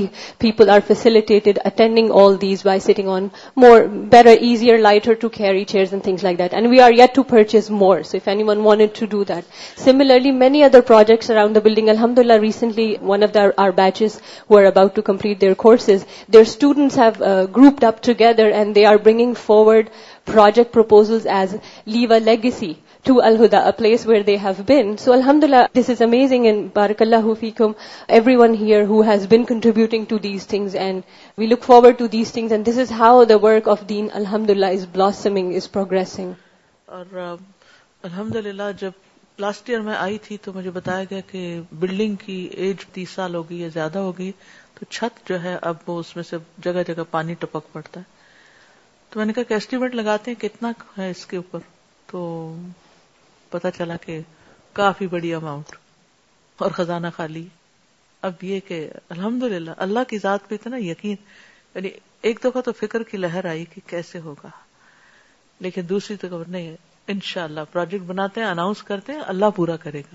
people 0.41 0.71
are 0.71 0.87
facilitated 0.87 1.59
attending 1.65 2.12
all 2.15 2.41
these 2.41 2.65
by 2.65 2.81
sitting 2.83 3.09
on 3.09 3.29
more 3.57 3.81
better 4.11 4.31
easier 4.41 4.79
lighter 4.81 5.15
to 5.15 5.29
carry 5.31 5.65
chairs 5.65 5.93
and 5.93 6.05
things 6.05 6.25
like 6.25 6.39
that 6.39 6.55
and 6.55 6.71
we 6.71 6.81
are 6.81 6.93
yet 6.99 7.15
to 7.15 7.23
purchase 7.31 7.71
more 7.81 8.03
so 8.03 8.17
if 8.17 8.29
anyone 8.45 8.65
want 8.65 8.99
to 8.99 9.07
do 9.11 9.25
that 9.25 9.45
similarly 9.81 10.31
many 10.33 10.60
many 10.61 10.69
other 10.69 10.83
projects 10.83 11.31
around 11.31 11.57
the 11.57 11.61
building. 11.62 11.88
Alhamdulillah, 11.88 12.38
recently 12.38 12.97
one 12.97 13.23
of 13.23 13.35
our 13.37 13.73
batches 13.73 14.21
who 14.47 14.57
are 14.57 14.67
about 14.67 14.95
to 14.97 15.02
complete 15.02 15.40
their 15.40 15.55
courses, 15.55 16.05
their 16.29 16.45
students 16.45 16.97
have 16.97 17.23
uh, 17.23 17.47
grouped 17.47 17.83
up 17.83 18.02
together 18.02 18.50
and 18.50 18.75
they 18.75 18.85
are 18.85 18.99
bringing 18.99 19.35
forward 19.35 19.90
project 20.26 20.71
proposals 20.71 21.25
as 21.25 21.59
leave 21.87 22.11
a 22.11 22.21
legacy 22.21 22.76
to 23.05 23.23
Al-Huda, 23.23 23.67
a 23.69 23.73
place 23.73 24.05
where 24.05 24.23
they 24.23 24.37
have 24.37 24.67
been. 24.67 24.99
So 24.99 25.14
alhamdulillah, 25.14 25.71
this 25.73 25.88
is 25.88 26.02
amazing 26.02 26.47
and 26.47 26.75
barakallahu 26.75 27.37
feekum, 27.43 27.75
everyone 28.21 28.52
here 28.52 28.85
who 28.85 29.00
has 29.00 29.26
been 29.26 29.47
contributing 29.47 30.05
to 30.12 30.19
these 30.19 30.45
things 30.45 30.75
and 30.75 31.05
we 31.37 31.47
look 31.47 31.62
forward 31.62 31.97
to 31.99 32.09
these 32.09 32.31
things 32.31 32.52
and 32.52 32.67
this 32.67 32.76
is 32.76 32.90
how 32.90 33.25
the 33.25 33.38
work 33.38 33.67
of 33.67 33.87
deen, 33.87 34.11
alhamdulillah, 34.11 34.73
is 34.73 34.85
blossoming, 34.85 35.52
is 35.55 35.69
progressing. 35.79 36.35
اور 36.87 37.37
الحمدللہ 38.02 38.71
جب 38.81 39.10
last 39.40 39.70
year 39.70 39.80
میں 39.80 39.94
آئی 39.94 40.18
تھی 40.18 40.37
تو 40.37 40.52
مجھے 40.52 40.70
بتایا 40.70 41.04
گیا 41.04 41.20
کہ 41.20 41.61
بلڈنگ 41.73 42.16
کی 42.16 42.49
ایج 42.52 42.76
تیس 42.92 43.11
سال 43.11 43.35
ہو 43.35 43.50
گئی 43.50 43.61
یا 43.61 43.68
زیادہ 43.68 43.99
ہو 43.99 44.18
گئی 44.18 44.32
تو 44.75 44.85
چھت 44.85 45.28
جو 45.28 45.42
ہے 45.42 45.56
اب 45.62 45.76
وہ 45.87 46.00
اس 46.00 46.16
میں 46.16 46.25
سے 46.25 46.37
جگہ 46.59 46.82
جگہ 46.87 47.02
پانی 47.11 47.35
ٹپک 47.35 47.73
پڑتا 47.73 48.00
ہے۔ 48.00 48.04
تو 49.11 49.18
میں 49.18 49.26
نے 49.26 49.32
کہا 49.32 49.42
کہ 49.42 49.54
اسٹیمیٹ 49.54 49.94
لگاتے 49.94 50.30
ہیں 50.30 50.40
کتنا 50.40 50.73
ہے 50.99 51.11
اس 51.11 51.26
کے 51.26 51.37
اوپر۔ 51.37 51.59
تو 52.06 52.54
پتا 53.50 53.70
چلا 53.70 53.97
کہ 53.97 54.20
کافی 54.73 55.06
بڑی 55.06 55.35
اماؤنٹ 55.35 55.76
اور 56.56 56.70
خزانہ 56.70 57.06
خالی۔ 57.16 57.49
اب 58.23 58.32
یہ 58.42 58.61
کہ 58.61 58.90
الحمد 59.09 59.42
للہ 59.42 59.70
اللہ 59.76 60.04
کی 60.09 60.18
ذات 60.18 60.49
پہ 60.49 60.54
اتنا 60.54 60.76
یقین 60.78 61.16
یعنی 61.75 61.88
ایک 62.23 62.40
دفعہ 62.44 62.61
تو 62.61 62.73
فکر 62.73 63.02
کی 63.02 63.16
لہر 63.16 63.44
آئی 63.44 63.64
کہ 63.64 63.80
کیسے 63.87 64.18
ہوگا۔ 64.18 64.49
لیکن 65.61 65.82
دوسری 65.88 66.16
تو 66.16 66.42
نہیں 66.49 66.76
ہے 67.11 67.14
ان 67.14 67.21
شاء 67.21 67.45
اللہ 67.45 67.61
پروجیکٹ 67.73 68.05
بناتے 68.05 68.40
ہیں 68.40 68.49
اناؤنس 68.49 68.83
کرتے 68.83 69.12
ہیں، 69.12 69.21
اللہ 69.26 69.45
پورا 69.57 69.76
کرے 69.76 70.00
گا۔ 70.00 70.14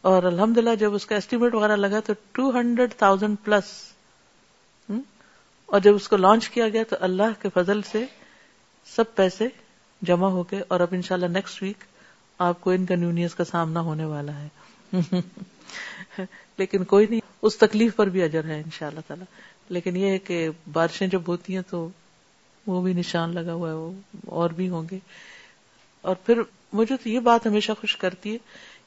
اور 0.00 0.22
الحمد 0.22 0.58
للہ 0.58 0.74
جب 0.74 0.94
اس 0.94 1.06
کا 1.06 1.16
اسٹیمیٹ 1.16 1.54
وغیرہ 1.54 1.76
لگا 1.76 2.00
تو 2.00 2.12
ٹو 2.32 2.50
ہنڈریڈ 2.50 2.94
تھاؤزینڈ 2.94 3.36
پلس 3.44 3.64
اور 5.66 5.80
جب 5.80 5.94
اس 5.94 6.08
کو 6.08 6.16
لانچ 6.16 6.48
کیا 6.48 6.68
گیا 6.68 6.82
تو 6.90 6.96
اللہ 7.00 7.42
کے 7.42 7.48
فضل 7.54 7.82
سے 7.82 8.04
سب 8.86 9.04
پیسے 9.14 9.48
جمع 10.02 10.28
ہو 10.28 10.42
گئے۔ 10.42 10.62
اور 10.68 10.80
اب 10.80 10.88
انشاءاللہ 10.90 11.26
نیکسٹ 11.26 11.62
ویک 11.62 11.84
آپ 12.38 12.60
کو 12.60 12.70
انکنوینئنس 12.70 13.34
کا 13.34 13.44
سامنا 13.44 13.80
ہونے 13.80 14.04
والا 14.04 14.32
ہے۔ 14.32 14.48
لیکن 16.58 16.84
کوئی 16.84 17.06
نہیں، 17.10 17.20
اس 17.42 17.58
تکلیف 17.58 17.96
پر 17.96 18.06
بھی 18.06 18.22
اجر 18.22 18.44
ہے 18.44 18.56
ان 18.56 18.70
شاء 18.72 18.86
اللہ 18.86 19.00
تعالی۔ 19.06 19.24
لیکن 19.68 19.96
یہ 19.96 20.06
ہے 20.06 20.18
کہ 20.18 20.48
بارشیں 20.72 21.06
جب 21.06 21.22
ہوتی 21.28 21.54
ہیں 21.54 21.62
تو 21.70 21.88
وہ 22.66 22.82
بھی 22.82 22.92
نشان 22.92 23.34
لگا 23.34 23.52
ہوا 23.52 23.68
ہے، 23.68 23.74
وہ 23.74 23.92
اور 24.26 24.50
بھی 24.50 24.68
ہوں 24.68 24.82
گے۔ 24.90 24.98
اور 26.02 26.14
پھر 26.26 26.40
مجھے 26.72 26.96
تو 26.96 27.08
یہ 27.08 27.20
بات 27.20 27.46
ہمیشہ 27.46 27.72
خوش 27.80 27.96
کرتی 27.96 28.32
ہے 28.32 28.38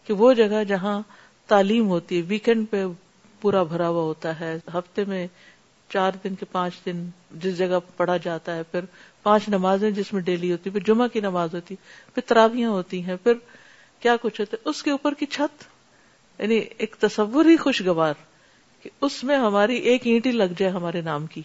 کہ 0.08 0.14
وہ 0.14 0.34
جگہ 0.34 0.64
جہاں 0.64 1.02
تعلیم 1.48 1.88
ہوتی 1.88 2.18
ہے 2.18 2.22
ویکینڈ 2.28 2.70
پہ 2.70 2.86
پورا 3.42 3.64
بھرا 3.64 3.88
ہوا 3.90 4.02
ہوتا 4.02 4.40
ہے، 4.40 4.58
ہفتے 4.74 5.06
میں 5.06 5.28
چار 5.90 6.12
دن 6.24 6.36
کے 6.36 6.46
پانچ 6.52 6.74
دن 6.86 7.06
جس 7.32 7.58
جگہ 7.58 7.80
پڑھا 7.98 8.18
جاتا 8.18 8.56
ہے، 8.56 8.64
پھر 8.64 8.86
پانچ 9.24 9.50
نمازیں 9.50 9.92
جس 9.92 10.14
میں 10.14 10.22
ڈیلی 10.22 10.52
ہوتی 10.52 10.70
پھر 10.70 10.80
جمعہ 10.80 11.08
کی 11.08 11.20
نماز 11.20 11.56
ہوتی 11.56 11.76
پھر 12.16 12.22
تراویاں 12.26 12.70
ہوتی 12.70 13.04
ہیں، 13.04 13.16
پھر 13.24 13.34
کیا 14.00 14.16
کچھ 14.22 14.42
ہوتا 14.42 14.58
ہے، 14.58 14.70
اس 14.70 14.84
کے 14.84 14.92
اوپر 14.92 15.14
کی 15.14 15.26
چھت 15.26 15.64
یعنی 16.40 16.56
ایک 16.56 16.96
تصور 17.00 17.46
ہی 17.46 17.58
خوشگوار 17.58 18.14
کہ 18.82 18.90
اس 19.02 19.24
میں 19.24 19.38
ہماری 19.38 19.76
ایک 19.76 20.08
اینٹ 20.08 20.26
ہی 20.26 20.32
لگ 20.32 20.58
جائے 20.58 20.72
ہمارے 20.72 21.02
نام 21.02 21.26
کی 21.26 21.42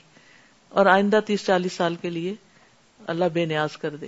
اور 0.68 0.86
آئندہ 0.86 1.20
تیس 1.26 1.44
چالیس 1.46 1.72
سال 1.72 1.94
کے 1.94 2.10
لیے 2.10 2.34
اللہ 3.06 3.24
بے 3.32 3.44
نیاز 3.44 3.76
کر 3.76 3.96
دے۔ 3.96 4.06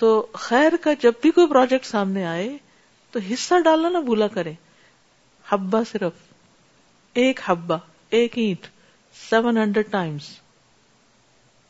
تو 0.00 0.26
خیر 0.32 0.72
کا 0.80 0.92
جب 0.92 1.12
بھی 1.22 1.30
کوئی 1.30 1.46
پروجیکٹ 1.46 1.86
سامنے 1.86 2.26
آئے 2.26 2.56
تو 3.10 3.18
حصہ 3.32 3.54
ڈالنا 3.64 3.88
نہ 3.88 3.98
بھولا 3.98 4.26
کرے۔ 4.26 4.52
ہبا 5.52 5.80
صرف۔ 5.92 6.12
ایک 7.12 7.40
ہبا 7.48 7.76
ایک 8.10 8.38
اینٹ۔ 8.38 8.66
سیون 9.30 9.56
ہنڈریڈ 9.56 9.90
ٹائمس 9.90 10.22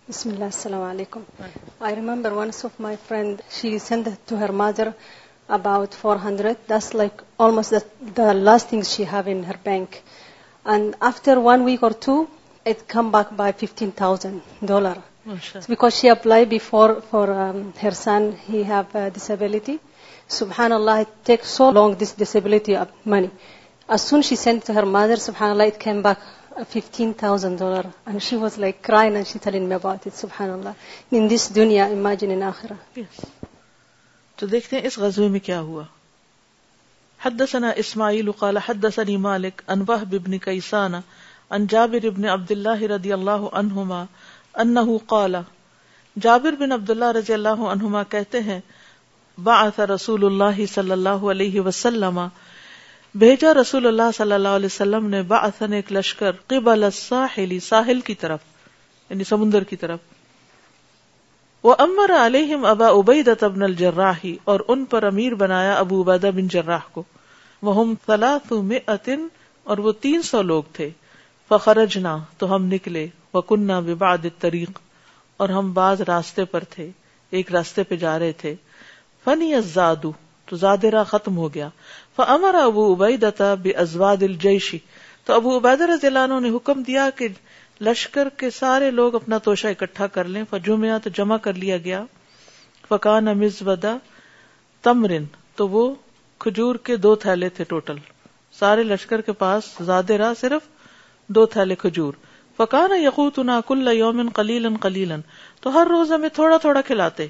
بسم 0.08 0.28
اللہ، 0.28 0.44
السلام 0.44 0.82
علیکم۔ 0.82 1.20
I 1.80 1.96
remember 1.96 2.32
once 2.32 2.64
of 2.64 2.80
my 2.80 2.96
friend 3.08 3.42
she 3.50 3.78
send 3.78 4.08
to 4.26 4.36
her 4.36 4.50
mother 4.50 4.88
about 5.48 5.92
four 5.92 6.16
hundred 6.24 6.70
this 6.70 6.94
like 6.94 7.22
almost 7.38 8.02
the 8.16 8.32
last 8.32 8.68
thing 8.68 8.82
she 8.82 9.04
have 9.12 9.22
in 9.26 9.44
her 9.44 9.56
bank 9.64 9.94
and 10.64 10.94
after 11.00 11.36
one 11.36 11.62
week 11.62 11.82
or 11.82 11.90
two 12.00 12.24
it 12.66 12.88
come 12.88 13.10
back 13.10 13.32
by 13.32 13.52
fifteen 13.56 13.90
thousand 13.90 14.38
dollar 14.62 15.09
because 15.26 15.92
she 15.94 16.10
apply 16.10 16.44
before 16.50 16.90
for 17.10 17.28
her 17.82 17.90
son 17.96 18.30
he 18.48 18.62
سبحان 20.28 20.72
اللہ 20.72 21.02
this 22.00 22.14
disability 22.18 22.76
money 23.06 23.26
as 23.88 24.02
soon 24.02 24.22
she 24.22 24.36
sent 24.36 24.64
to 24.64 24.72
her 24.72 24.86
mother, 24.86 25.16
subhanAllah, 25.16 25.66
it 25.68 25.78
came 25.80 26.00
back 26.00 26.18
$15,000. 26.56 27.92
And 28.06 28.22
she 28.22 28.36
was 28.36 28.56
like 28.56 28.82
crying 28.82 29.16
and 29.16 29.26
she 29.26 29.38
telling 29.40 29.68
me 29.68 29.74
about 29.74 30.06
it, 30.06 30.12
subhanAllah. 30.12 30.74
In 31.10 31.26
this 31.26 31.48
dunya, 31.50 31.90
imagine 31.90 32.30
in 32.30 32.40
akhirah. 32.52 32.78
Yes. 32.94 33.24
تو 34.38 34.46
دیکھتے 34.46 34.76
ہیں 34.76 34.86
اس 34.86 34.96
غزوے 34.98 35.26
میں 35.28 35.40
کیا 35.46 35.60
ہوا 35.60 35.82
حدثنا 37.20 37.70
اسماعیل 37.80 38.30
قال 38.42 38.58
حدثني 38.58 39.16
مالك 39.16 39.64
عن 39.68 39.84
وهب 39.88 40.14
بن 40.24 40.36
كيسان 40.38 41.00
عن 41.50 41.66
جابر 41.66 42.08
بن 42.10 42.26
عبد 42.26 42.52
الله 42.52 42.86
رضي 42.86 43.14
الله 43.14 43.50
عنهما 43.52 44.06
انه 44.54 44.96
قال، 45.06 45.36
جابر 46.20 46.52
بن 46.52 46.72
عبد 46.72 46.90
الله 46.90 47.12
رضی 47.18 47.32
اللہ 47.32 47.48
عنہما 47.48 48.02
کہتے 48.02 48.40
ہیں، 48.40 48.60
بعث 49.42 49.80
رسول 49.80 50.24
اللہ 50.24 50.66
صلی 50.66 50.90
اللہ 50.90 51.08
علیہ 51.08 51.60
وسلم، 51.60 52.20
بھیجا 53.14 53.54
رسول 53.54 53.86
اللہ 53.86 54.10
صلی 54.16 54.32
اللہ 54.32 54.48
علیہ 54.48 54.66
وسلم 54.66 55.06
نے 55.06 55.22
باثن 55.22 55.72
ایک 55.72 55.92
لشکر 55.92 56.32
قبل 56.46 56.84
الساحل، 56.84 57.58
ساحل 57.60 58.00
کی 58.00 58.14
طرف 58.14 58.40
یعنی 59.10 59.24
سمندر 59.24 59.64
کی 59.64 59.76
طرف۔ 59.76 59.98
وہ 61.62 61.74
امر 61.78 62.10
علیہم 62.26 62.64
ابا 62.64 62.90
عبیدہ 62.90 63.44
بن 63.44 63.62
الجراحی 63.62 64.36
اور 64.44 64.60
ان 64.68 64.84
پر 64.84 65.02
امیر 65.02 65.34
بنایا 65.34 65.74
ابو 65.74 66.02
عبیدہ 66.02 66.26
بن 66.26 66.48
جراح 66.48 66.80
کو۔ 66.92 67.02
وہم 67.62 67.94
ثلاث 68.06 68.52
مئتن 68.52 69.28
اور 69.64 69.78
وہ 69.78 69.92
تین 69.92 70.22
سو 70.22 70.42
لوگ 70.42 70.62
تھے۔ 70.72 70.90
فخرجنا، 71.48 72.18
تو 72.38 72.54
ہم 72.54 72.64
نکلے۔ 72.64 73.06
وکننا 73.34 73.80
ببعد 73.80 74.18
الطریق 74.24 74.78
اور 75.36 75.48
ہم 75.48 75.72
بعض 75.72 76.00
راستے 76.00 76.44
پر 76.44 76.64
تھے، 76.64 76.90
ایک 77.30 77.52
راستے 77.52 77.82
پہ 77.82 77.96
جا 77.96 78.18
رہے 78.18 78.32
تھے۔ 78.32 78.54
فنی 79.24 79.54
الزادو 79.54 80.12
تو 80.46 80.56
زادرا 80.56 81.02
ختم 81.02 81.36
ہو 81.36 81.54
گیا۔ 81.54 81.68
فامر 82.16 82.54
ابو 82.54 82.94
عبیدہ 82.94 83.54
بے 83.62 83.70
ازواد 83.70 84.22
الجیشی 84.22 84.78
تو 85.24 85.34
ابو 85.34 85.58
عبیدہ 85.58 85.84
رضی 85.84 86.06
اللہ 86.06 86.18
عنہ 86.18 86.40
نے 86.40 86.56
حکم 86.56 86.82
دیا 86.82 87.10
کہ 87.16 87.28
لشکر 87.80 88.28
کے 88.28 88.50
سارے 88.50 88.90
لوگ 88.90 89.14
اپنا 89.14 89.38
توشہ 89.38 89.66
اکٹھا 89.66 90.06
کر 90.06 90.24
لیں۔ 90.24 90.44
فجمعہ 90.50 90.98
تو 90.98 91.10
جمع 91.10 91.36
کر 91.36 91.54
لیا 91.54 91.76
گیا۔ 91.76 92.04
فکان 92.88 93.24
مزودا 93.24 93.96
تمرن 94.82 95.24
تو 95.54 95.68
وہ 95.68 95.94
کھجور 96.38 96.74
کے 96.74 96.96
دو 96.96 97.14
تھیلے 97.14 97.48
تھے 97.48 97.64
ٹوٹل۔ 97.64 97.96
سارے 98.52 98.82
لشکر 98.82 99.20
کے 99.20 99.32
پاس 99.32 99.64
زیادہ 99.80 100.12
راہ 100.12 100.32
صرف 100.40 100.62
دو 101.26 101.46
تھیلے 101.46 101.74
کھجور۔ 101.74 102.12
فکان 102.60 102.90
یقوت 103.02 103.40
کل 103.66 103.88
یومن 103.92 104.28
قلیلن 104.28 104.76
قلیلن 104.76 105.20
تو 105.60 105.72
ہر 105.74 105.86
روز 105.86 106.12
ہمیں 106.12 106.28
تھوڑا 106.28 106.56
تھوڑا 106.56 106.80
کھلاتے۔ 106.80 107.26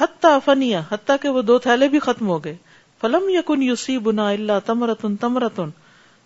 حتیٰ 0.00 0.38
فنیا 0.44 0.80
حتیٰ 0.90 1.16
کہ 1.22 1.28
وہ 1.28 1.42
دو 1.42 1.58
تھیلے 1.58 1.88
بھی 1.88 1.98
ختم 1.98 2.28
ہو 2.28 2.44
گئے۔ 2.44 2.56
فلم 3.00 3.28
یقن 3.28 3.62
یوسی 3.62 3.98
بنا 3.98 4.30
اللہ 4.30 4.52
تمرتن 4.66 5.16
تمرتن 5.16 5.70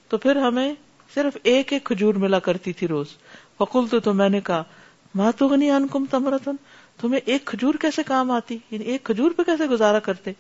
تو 0.09 0.19
پھر 0.19 0.37
ہمیں 0.37 0.75
صرف 1.15 1.37
ایک 1.43 1.73
ایک 1.73 1.85
کھجور 1.85 2.15
ملا 2.15 2.39
کرتی 2.39 2.73
تھی 2.73 2.89
روز۔ 2.89 3.07
فکل 3.59 3.87
تو, 3.91 4.01
تو 4.01 4.15
میں 4.15 4.29
نے 4.29 4.41
کہا 4.41 4.63
ماں 5.15 5.33
تو 5.39 5.49
غنی 5.49 5.71
ان 5.71 5.89
کم 5.89 6.05
تمرتن 6.11 6.57
تمہیں 7.01 7.21
ایک 7.25 7.45
کھجور 7.45 7.75
کیسے 7.75 8.03
کام 8.03 8.31
آتی؟ 8.31 8.59
یعنی 8.71 8.85
ایک 8.85 9.05
کھجور 9.05 9.31
پہ 9.37 9.43
کیسے 9.43 9.67
گزارا 9.67 9.99
کرتے؟ 9.99 10.33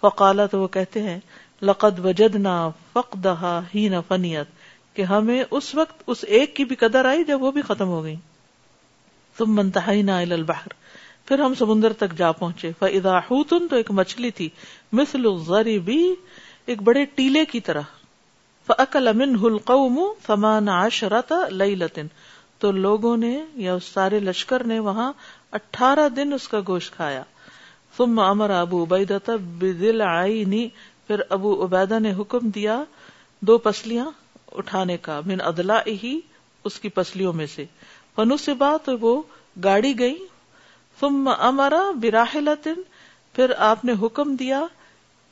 فقالا 0.00 0.46
تو 0.46 0.60
وہ 0.60 0.68
کہتے 0.68 1.02
ہیں 1.02 1.20
لقد 1.62 2.04
وجدنا 2.04 2.70
فقدہا 2.92 3.60
ہی 3.74 3.88
نہ 3.88 3.96
فنیت 4.08 4.57
کہ 4.98 5.02
ہمیں 5.02 5.44
اس 5.50 5.74
وقت 5.74 6.02
اس 6.06 6.24
ایک 6.28 6.56
کی 6.56 6.64
بھی 6.64 6.76
قدر 6.76 7.04
آئی 7.04 7.24
جب 7.24 7.42
وہ 7.42 7.50
بھی 7.50 7.62
ختم 7.62 7.88
ہو 7.88 8.04
گئی۔ 8.04 8.16
تم 9.36 9.54
منتہا 9.54 9.92
نہ 9.92 10.12
البحر۔ 10.12 10.68
پھر 11.24 11.38
ہم 11.38 11.54
سمندر 11.54 11.92
تک 11.92 12.12
جا 12.16 12.32
پہنچے۔ 12.32 12.72
فدا 12.78 13.20
تو 13.70 13.76
ایک 13.76 13.90
مچھلی 13.90 14.30
تھی۔ 14.30 14.48
مثل 14.92 15.78
بھی 15.78 16.14
ایک 16.66 16.82
بڑے 16.82 17.04
ٹیلے 17.04 17.44
کی 17.44 17.60
طرح۔ 17.60 17.80
فعقل 18.66 19.08
امن 19.08 19.36
ہلقوم 19.42 20.00
فمان 20.26 20.68
عشرت 20.68 21.32
لئی 21.50 21.74
لطن 21.74 22.06
تو 22.58 22.70
لوگوں 22.70 23.16
نے 23.16 23.44
یا 23.54 23.74
اس 23.74 23.84
سارے 23.84 24.20
لشکر 24.20 24.64
نے 24.64 24.78
وہاں 24.78 25.12
اٹھارہ 25.52 26.08
دن 26.08 26.32
اس 26.32 26.48
کا 26.48 26.58
گوشت 26.68 26.96
کھایا۔ 26.96 27.22
ثم 27.96 28.20
امر 28.20 28.50
ابو 28.50 28.84
عبیدہ 28.84 29.18
بدل 29.30 30.00
عینی 30.00 30.68
پھر 31.06 31.20
ابو 31.28 31.64
عبیدہ 31.64 31.98
نے 31.98 32.12
حکم 32.12 32.48
دیا، 32.48 32.84
دو 33.40 33.58
پسلیاں۔ 33.58 34.10
اٹھانے 34.52 34.96
کا، 34.96 35.20
من 35.26 35.40
ادلا 35.40 35.80
ہی 35.86 36.20
اس 36.64 36.80
کی 36.80 36.88
پسلیوں 36.88 37.32
میں 37.32 37.46
سے۔ 37.46 37.64
فنو 38.14 38.36
سے 38.36 38.54
بات 38.54 38.90
وہ 39.00 39.22
گاڑی 39.64 39.98
گئی۔ 39.98 40.26
ثم 41.00 41.28
امرا 41.38 41.90
براہلت 41.90 42.68
پھر 43.32 43.52
آپ 43.58 43.84
نے 43.84 43.92
حکم 44.02 44.36
دیا 44.36 44.62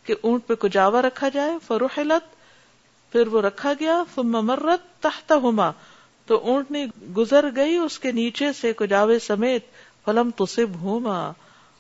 کہ 0.03 0.15
اونٹ 0.23 0.47
پہ 0.47 0.55
کجاوا 0.55 1.03
رکھا 1.03 1.29
جائے۔ 1.29 1.53
فروحلت، 1.67 2.37
پھر 3.13 3.27
وہ 3.27 3.41
رکھا 3.41 3.73
گیا۔ 3.81 4.03
ثم 4.15 4.47
مرت 4.47 5.03
تحت 5.03 5.33
ہوما 5.33 5.71
تو 6.27 6.37
اونٹ 6.37 6.71
نے 6.71 6.87
گزر 7.17 7.45
گئی 7.57 7.77
اس 7.77 7.99
کے 7.99 8.13
نیچے 8.13 8.53
سے 8.53 8.73
کجاوے 8.73 9.19
سمیت۔ 9.19 9.67
فلم 10.05 10.31
تصب 10.31 10.75
ہوما 10.81 11.33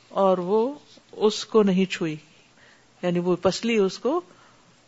اور 0.09 0.38
وہ 0.38 0.75
اس 1.12 1.44
کو 1.44 1.62
نہیں 1.62 1.85
چھوئی۔ 1.85 2.16
یعنی 3.03 3.18
وہ 3.18 3.37
پسلی 3.37 3.77
اس 3.77 3.99
کو 3.99 4.20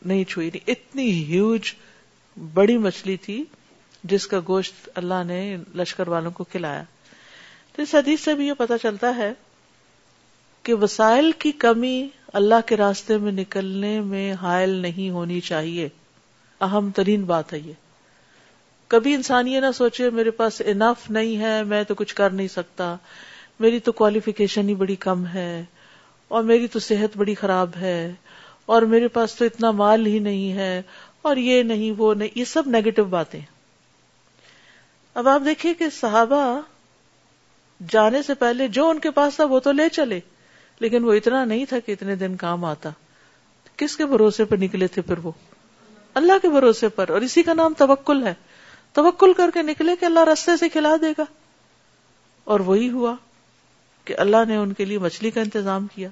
نہیں 0.04 0.24
چھوئی۔ 0.24 0.50
نہیں 0.54 0.70
اتنی 0.70 1.24
ہیوج 1.24 1.72
بڑی 2.54 2.78
مچھلی 2.78 3.16
تھی 3.16 3.44
جس 4.04 4.26
کا 4.26 4.40
گوشت 4.48 4.88
اللہ 4.94 5.24
نے 5.26 5.56
لشکر 5.74 6.08
والوں 6.08 6.30
کو 6.30 6.44
کھلایا۔ 6.44 6.82
تو 7.76 7.82
اس 7.82 7.94
حدیث 7.94 8.20
سے 8.20 8.34
بھی 8.34 8.46
یہ 8.46 8.52
پتا 8.58 8.78
چلتا 8.78 9.16
ہے 9.16 9.32
کہ 10.62 10.74
وسائل 10.74 11.32
کی 11.32 11.52
کمی 11.52 12.08
اللہ 12.32 12.54
کے 12.66 12.76
راستے 12.76 13.18
میں 13.18 13.32
نکلنے 13.32 14.00
میں 14.00 14.32
حائل 14.32 14.70
نہیں 14.70 15.10
ہونی 15.10 15.40
چاہیے۔ 15.40 15.88
اہم 16.60 16.90
ترین 16.90 17.24
بات 17.24 17.52
ہے 17.52 17.58
یہ۔ 17.58 17.72
کبھی 18.88 19.14
انسان 19.14 19.48
یہ 19.48 19.60
نہ 19.60 19.72
سوچے 19.74 20.10
میرے 20.10 20.30
پاس 20.30 20.62
انف 20.66 21.10
نہیں 21.10 21.38
ہے، 21.38 21.62
میں 21.62 21.84
تو 21.84 21.94
کچھ 21.94 22.14
کر 22.14 22.30
نہیں 22.30 22.48
سکتا۔ 22.48 22.96
میری 23.60 23.80
تو 23.80 23.92
کوالیفیکیشن 23.92 24.68
ہی 24.68 24.74
بڑی 24.74 24.96
کم 24.96 25.26
ہے 25.26 25.64
اور 26.28 26.42
میری 26.42 26.66
تو 26.66 26.78
صحت 26.78 27.16
بڑی 27.16 27.34
خراب 27.34 27.70
ہے 27.80 28.12
اور 28.66 28.82
میرے 28.82 29.08
پاس 29.08 29.34
تو 29.34 29.44
اتنا 29.44 29.70
مال 29.70 30.06
ہی 30.06 30.18
نہیں 30.18 30.52
ہے 30.52 30.82
اور 31.28 31.36
یہ 31.36 31.62
نہیں، 31.62 31.92
وہ 31.98 32.14
نہیں، 32.14 32.28
یہ 32.34 32.44
سب 32.44 32.62
نیگیٹو 32.66 33.04
باتیں 33.04 33.40
اب 35.14 35.28
آپ 35.28 35.40
دیکھیے 35.44 35.74
کہ 35.74 35.90
صحابہ 35.90 36.60
جانے 37.88 38.22
سے 38.22 38.34
پہلے 38.34 38.68
جو 38.68 38.88
ان 38.88 38.98
کے 38.98 39.10
پاس 39.10 39.36
تھا 39.36 39.44
وہ 39.44 39.60
تو 39.60 39.72
لے 39.72 39.88
چلے، 39.88 40.20
لیکن 40.80 41.04
وہ 41.04 41.12
اتنا 41.12 41.44
نہیں 41.44 41.64
تھا 41.64 41.78
کہ 41.78 41.92
اتنے 41.92 42.14
دن 42.14 42.36
کام 42.36 42.64
آتا۔ 42.64 42.90
کس 43.76 43.96
کے 43.96 44.06
بھروسے 44.06 44.44
پر 44.44 44.56
نکلے 44.56 44.86
تھے 44.86 45.02
پھر 45.02 45.18
وہ؟ 45.22 45.32
اللہ 46.14 46.32
کے 46.42 46.48
بھروسے 46.48 46.88
پر۔ 46.88 47.08
اور 47.08 47.20
اسی 47.20 47.42
کا 47.42 47.54
نام 47.54 47.74
توکل 47.74 48.26
ہے۔ 48.26 48.34
توکل 48.92 49.32
کر 49.32 49.50
کے 49.54 49.62
نکلے 49.62 49.96
کہ 49.96 50.04
اللہ 50.04 50.20
رستے 50.32 50.56
سے 50.56 50.68
کھلا 50.68 50.96
دے 51.00 51.12
گا۔ 51.18 51.24
اور 52.44 52.60
وہی 52.60 52.90
ہوا 52.90 53.14
کہ 54.04 54.14
اللہ 54.18 54.36
نے 54.48 54.56
ان 54.56 54.72
کے 54.72 54.84
لیے 54.84 54.98
مچھلی 54.98 55.30
کا 55.30 55.40
انتظام 55.40 55.86
کیا۔ 55.86 56.08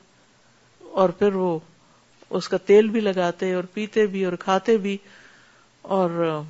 اور 0.81 1.09
پھر 1.09 1.35
وہ 1.35 1.59
اس 2.31 2.49
کا 2.49 2.57
تیل 2.57 2.89
بھی 2.89 3.01
لگاتے 3.01 3.55
اور 3.55 3.65
پیتے 3.65 4.07
بھی 4.07 4.25
اور 4.25 4.33
کھاتے 4.33 4.77
بھی 4.77 4.99
اور 5.83 6.41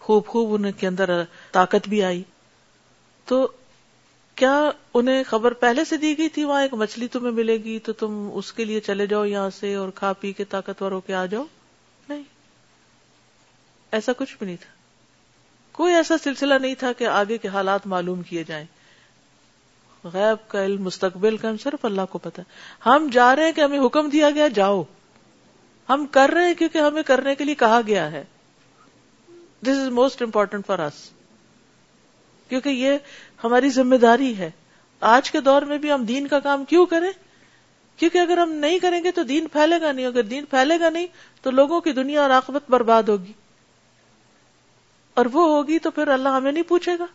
خوب 0.00 0.26
خوب 0.26 0.54
ان 0.54 0.72
کے 0.72 0.86
اندر 0.86 1.22
طاقت 1.52 1.88
بھی 1.88 2.02
آئی۔ 2.02 2.22
تو 3.24 3.52
کیا 4.34 4.70
انہیں 4.94 5.24
خبر 5.26 5.52
پہلے 5.52 5.84
سے 5.84 5.96
دی 5.96 6.18
گئی 6.18 6.28
تھی 6.28 6.44
وہاں 6.44 6.62
ایک 6.62 6.74
مچھلی 6.74 7.08
تمہیں 7.08 7.32
ملے 7.32 7.56
گی 7.56 7.78
تو 7.78 7.92
تم 7.92 8.30
اس 8.34 8.52
کے 8.52 8.64
لیے 8.64 8.80
چلے 8.80 9.06
جاؤ 9.06 9.24
یہاں 9.24 9.50
سے 9.50 9.74
اور 9.74 9.88
کھا 9.94 10.12
پی 10.12 10.32
کے 10.32 10.44
طاقتور 10.44 10.92
ہو 10.92 11.00
کے 11.00 11.14
آ 11.14 11.26
جاؤ؟ 11.26 11.44
نہیں۔ 12.08 12.22
ایسا 13.92 14.12
کچھ 14.16 14.36
بھی 14.38 14.46
نہیں 14.46 14.56
تھا۔ 14.56 14.72
کوئی 15.72 15.94
ایسا 15.94 16.14
سلسلہ 16.24 16.54
نہیں 16.54 16.74
تھا 16.74 16.92
کہ 16.92 17.06
آگے 17.06 17.38
کے 17.38 17.48
حالات 17.48 17.86
معلوم 17.86 18.22
کیے 18.22 18.44
جائیں۔ 18.44 18.66
غیب 20.12 20.50
کا 20.50 20.64
علم، 20.64 20.82
مستقبل 20.82 21.36
کا 21.36 21.48
علم، 21.48 21.56
صرف 21.56 21.84
اللہ 21.84 22.02
کو 22.10 22.18
پتا 22.18 22.42
ہم 22.86 23.08
جا 23.12 23.36
رہے 23.36 23.44
ہیں 23.44 23.52
کہ 23.52 23.60
ہمیں 23.60 23.80
حکم 23.86 24.08
دیا 24.08 24.30
گیا، 24.30 24.48
جاؤ۔ 24.48 24.82
ہم 25.88 26.06
کر 26.06 26.30
رہے 26.34 26.46
ہیں 26.46 26.54
کیونکہ 26.54 26.78
ہمیں 26.78 27.02
کرنے 27.02 27.34
کے 27.34 27.44
لیے 27.44 27.54
کہا 27.54 27.80
گیا 27.86 28.12
ہے۔ 28.12 28.24
This 29.62 29.78
is 29.80 29.88
most 29.88 30.22
important 30.22 30.66
for 30.66 30.78
us 30.78 31.10
کیونکہ 32.48 32.68
یہ 32.68 32.98
ہماری 33.44 33.70
ذمہ 33.70 33.96
داری 33.96 34.38
ہے۔ 34.38 34.50
آج 35.00 35.30
کے 35.30 35.40
دور 35.40 35.62
میں 35.62 35.78
بھی 35.78 35.92
ہم 35.92 36.04
دین 36.04 36.26
کا 36.26 36.40
کام 36.40 36.64
کیوں 36.64 36.86
کریں؟ 36.86 37.12
کیونکہ 37.96 38.18
اگر 38.18 38.38
ہم 38.38 38.52
نہیں 38.52 38.78
کریں 38.78 39.04
گے 39.04 39.10
تو 39.10 39.22
دین 39.22 39.48
پھیلے 39.48 39.80
گا 39.80 39.92
نہیں۔ 39.92 40.06
اگر 40.06 40.22
دین 40.22 40.44
پھیلے 40.44 40.80
گا 40.80 40.90
نہیں 40.90 41.06
تو 41.42 41.50
لوگوں 41.50 41.80
کی 41.80 41.92
دنیا 41.92 42.22
اور 42.22 42.30
آخبت 42.30 42.70
برباد 42.70 43.02
ہوگی۔ 43.02 43.32
اور 45.14 45.26
وہ 45.32 45.48
ہوگی 45.48 45.78
تو 45.78 45.90
پھر 45.90 46.08
اللہ 46.08 46.28
ہمیں 46.28 46.52
نہیں 46.52 46.68
پوچھے 46.68 46.98
گا۔ 46.98 47.06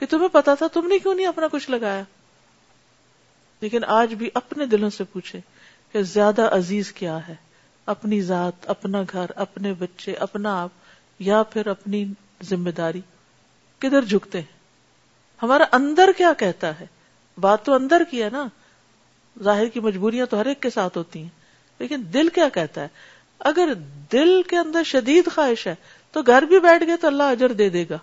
کہ 0.00 0.06
تمہیں 0.06 0.28
پتا 0.28 0.54
تھا 0.54 0.66
تم 0.66 0.86
نے 0.86 0.98
کیوں 0.98 1.14
نہیں 1.14 1.26
اپنا 1.26 1.46
کچھ 1.52 1.70
لگایا؟ 1.70 2.02
لیکن 3.60 3.84
آج 3.84 4.14
بھی 4.14 4.30
اپنے 4.34 4.66
دلوں 4.66 4.90
سے 4.90 5.04
پوچھے 5.04 5.40
کہ 5.92 6.02
زیادہ 6.02 6.56
عزیز 6.56 6.92
کیا 6.92 7.28
ہے؟ 7.28 7.34
اپنی 7.86 8.22
ذات، 8.22 8.70
اپنا 8.70 9.02
گھر، 9.12 9.26
اپنے 9.36 9.72
بچے، 9.72 10.14
اپنا 10.14 10.62
آپ، 10.62 10.70
یا 11.18 11.42
پھر 11.42 11.66
اپنی 11.66 12.04
ذمہ 12.42 12.70
داری؟ 12.70 13.00
کدھر 13.78 14.02
جھکتے 14.02 14.38
ہیں؟ 14.38 14.56
ہمارا 15.42 15.64
اندر 15.72 16.10
کیا 16.16 16.32
کہتا 16.38 16.80
ہے؟ 16.80 16.86
بات 17.40 17.64
تو 17.64 17.74
اندر 17.74 18.02
کی 18.10 18.22
ہے 18.22 18.28
نا۔ 18.32 18.48
ظاہر 19.42 19.68
کی 19.68 19.80
مجبوریاں 19.80 20.26
تو 20.26 20.40
ہر 20.40 20.46
ایک 20.46 20.60
کے 20.60 20.70
ساتھ 20.70 20.98
ہوتی 20.98 21.22
ہیں۔ 21.22 21.28
لیکن 21.78 22.02
دل 22.14 22.28
کیا 22.28 22.48
کہتا 22.48 22.80
ہے؟ 22.80 22.88
اگر 23.38 23.74
دل 24.12 24.42
کے 24.42 24.58
اندر 24.58 24.82
شدید 24.82 25.28
خواہش 25.34 25.66
ہے 25.66 25.74
تو 26.12 26.22
گھر 26.22 26.42
بھی 26.42 26.60
بیٹھ 26.60 26.84
گئے 26.86 26.96
تو 26.96 27.06
اللہ 27.06 27.22
اجر 27.22 27.52
دے 27.52 27.68
دے 27.68 27.84
گا۔ 27.90 27.98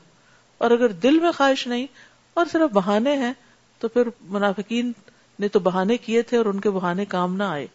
اور 0.63 0.71
اگر 0.71 0.87
دل 0.87 1.19
میں 1.19 1.31
خواہش 1.31 1.67
نہیں 1.67 1.87
اور 2.33 2.45
صرف 2.51 2.73
بہانے 2.73 3.17
ہیں، 3.17 3.33
تو 3.79 3.87
پھر 3.87 4.07
منافقین 4.21 4.91
نے 5.39 5.47
تو 5.47 5.59
بہانے 5.59 5.97
کیے 5.97 6.21
تھے 6.21 6.37
اور 6.37 6.45
ان 6.45 6.59
کے 6.59 6.69
بہانے 6.69 7.05
کام 7.05 7.35
نہ 7.35 7.43
آئے۔ 7.43 7.67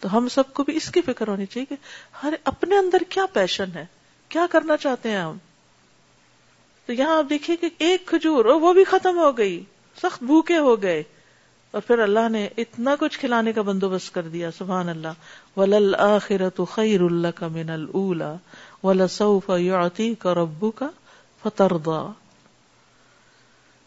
تو 0.00 0.16
ہم 0.16 0.28
سب 0.28 0.54
کو 0.54 0.64
بھی 0.64 0.76
اس 0.76 0.90
کی 0.90 1.00
فکر 1.00 1.28
ہونی 1.28 1.46
چاہیے 1.46 1.66
کہ 1.66 1.76
ہر 2.22 2.34
اپنے 2.44 2.76
اندر 2.76 2.98
کیا 3.08 3.26
پیشن 3.32 3.64
ہے؟ 3.74 3.86
کیا 4.28 4.46
کرنا 4.50 4.76
چاہتے 4.76 5.10
ہیں 5.10 5.16
ہم؟ 5.16 5.36
تو 6.86 6.92
یہاں 6.92 7.18
آپ 7.18 7.24
دیکھیے 7.30 7.56
کہ 7.56 7.68
ایک 7.78 8.06
کھجور 8.06 8.44
وہ 8.44 8.72
بھی 8.72 8.84
ختم 8.84 9.18
ہو 9.18 9.38
گئی، 9.38 9.64
سخت 10.02 10.22
بھوکے 10.22 10.58
ہو 10.58 10.82
گئے۔ 10.82 11.02
اور 11.70 11.80
پھر 11.80 11.98
اللہ 11.98 12.28
نے 12.28 12.48
اتنا 12.56 12.94
کچھ 13.00 13.18
کھلانے 13.18 13.52
کا 13.52 13.62
بندوبست 13.62 14.14
کر 14.14 14.22
دیا، 14.22 14.50
سبحان 14.58 14.88
اللہ۔ 14.88 15.08
ولل 15.56 15.94
آخرت 15.98 16.60
خیر 16.70 17.00
اللہ 17.00 17.28
کا 17.34 17.48
من 17.48 17.70
اللہ 17.70 18.36
ولسوف 18.82 19.50
یعطی 19.58 20.14
کا 20.14 20.34
ربو 21.44 21.50
کا 21.50 21.66
فترضا 21.66 22.10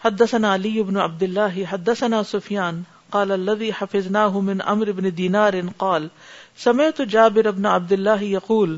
حدثنا 0.03 0.53
علی 0.53 0.83
بن 0.83 0.97
عبد 0.97 1.23
الله، 1.23 1.63
حدثنا 1.63 2.23
سفیان 2.23 2.81
قال 3.11 3.31
الذي 3.31 3.71
حفظناه 3.71 4.39
من 4.39 4.61
امر 4.61 4.91
بن 4.91 5.09
دینار 5.17 5.53
قال 5.77 6.07
سمعت 6.57 7.01
جابر 7.09 7.51
بن 7.51 7.65
عبد 7.65 7.91
الله 7.91 8.21
يقول، 8.21 8.77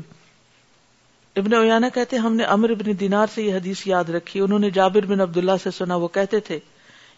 ابن 1.36 1.54
اویانا 1.54 1.88
کہتے 1.88 2.16
ہم 2.16 2.34
نے 2.34 2.44
امر 2.44 2.70
ابن 2.70 3.00
دینار 3.00 3.26
سے 3.34 3.42
یہ 3.42 3.56
حدیث 3.56 3.86
یاد 3.86 4.10
رکھی، 4.10 4.40
انہوں 4.40 4.58
نے 4.58 4.70
جابر 4.70 5.06
بن 5.06 5.20
عبداللہ 5.20 5.52
سے 5.62 5.70
سنا، 5.70 5.96
وہ 5.96 6.08
کہتے 6.08 6.40
تھے، 6.40 6.58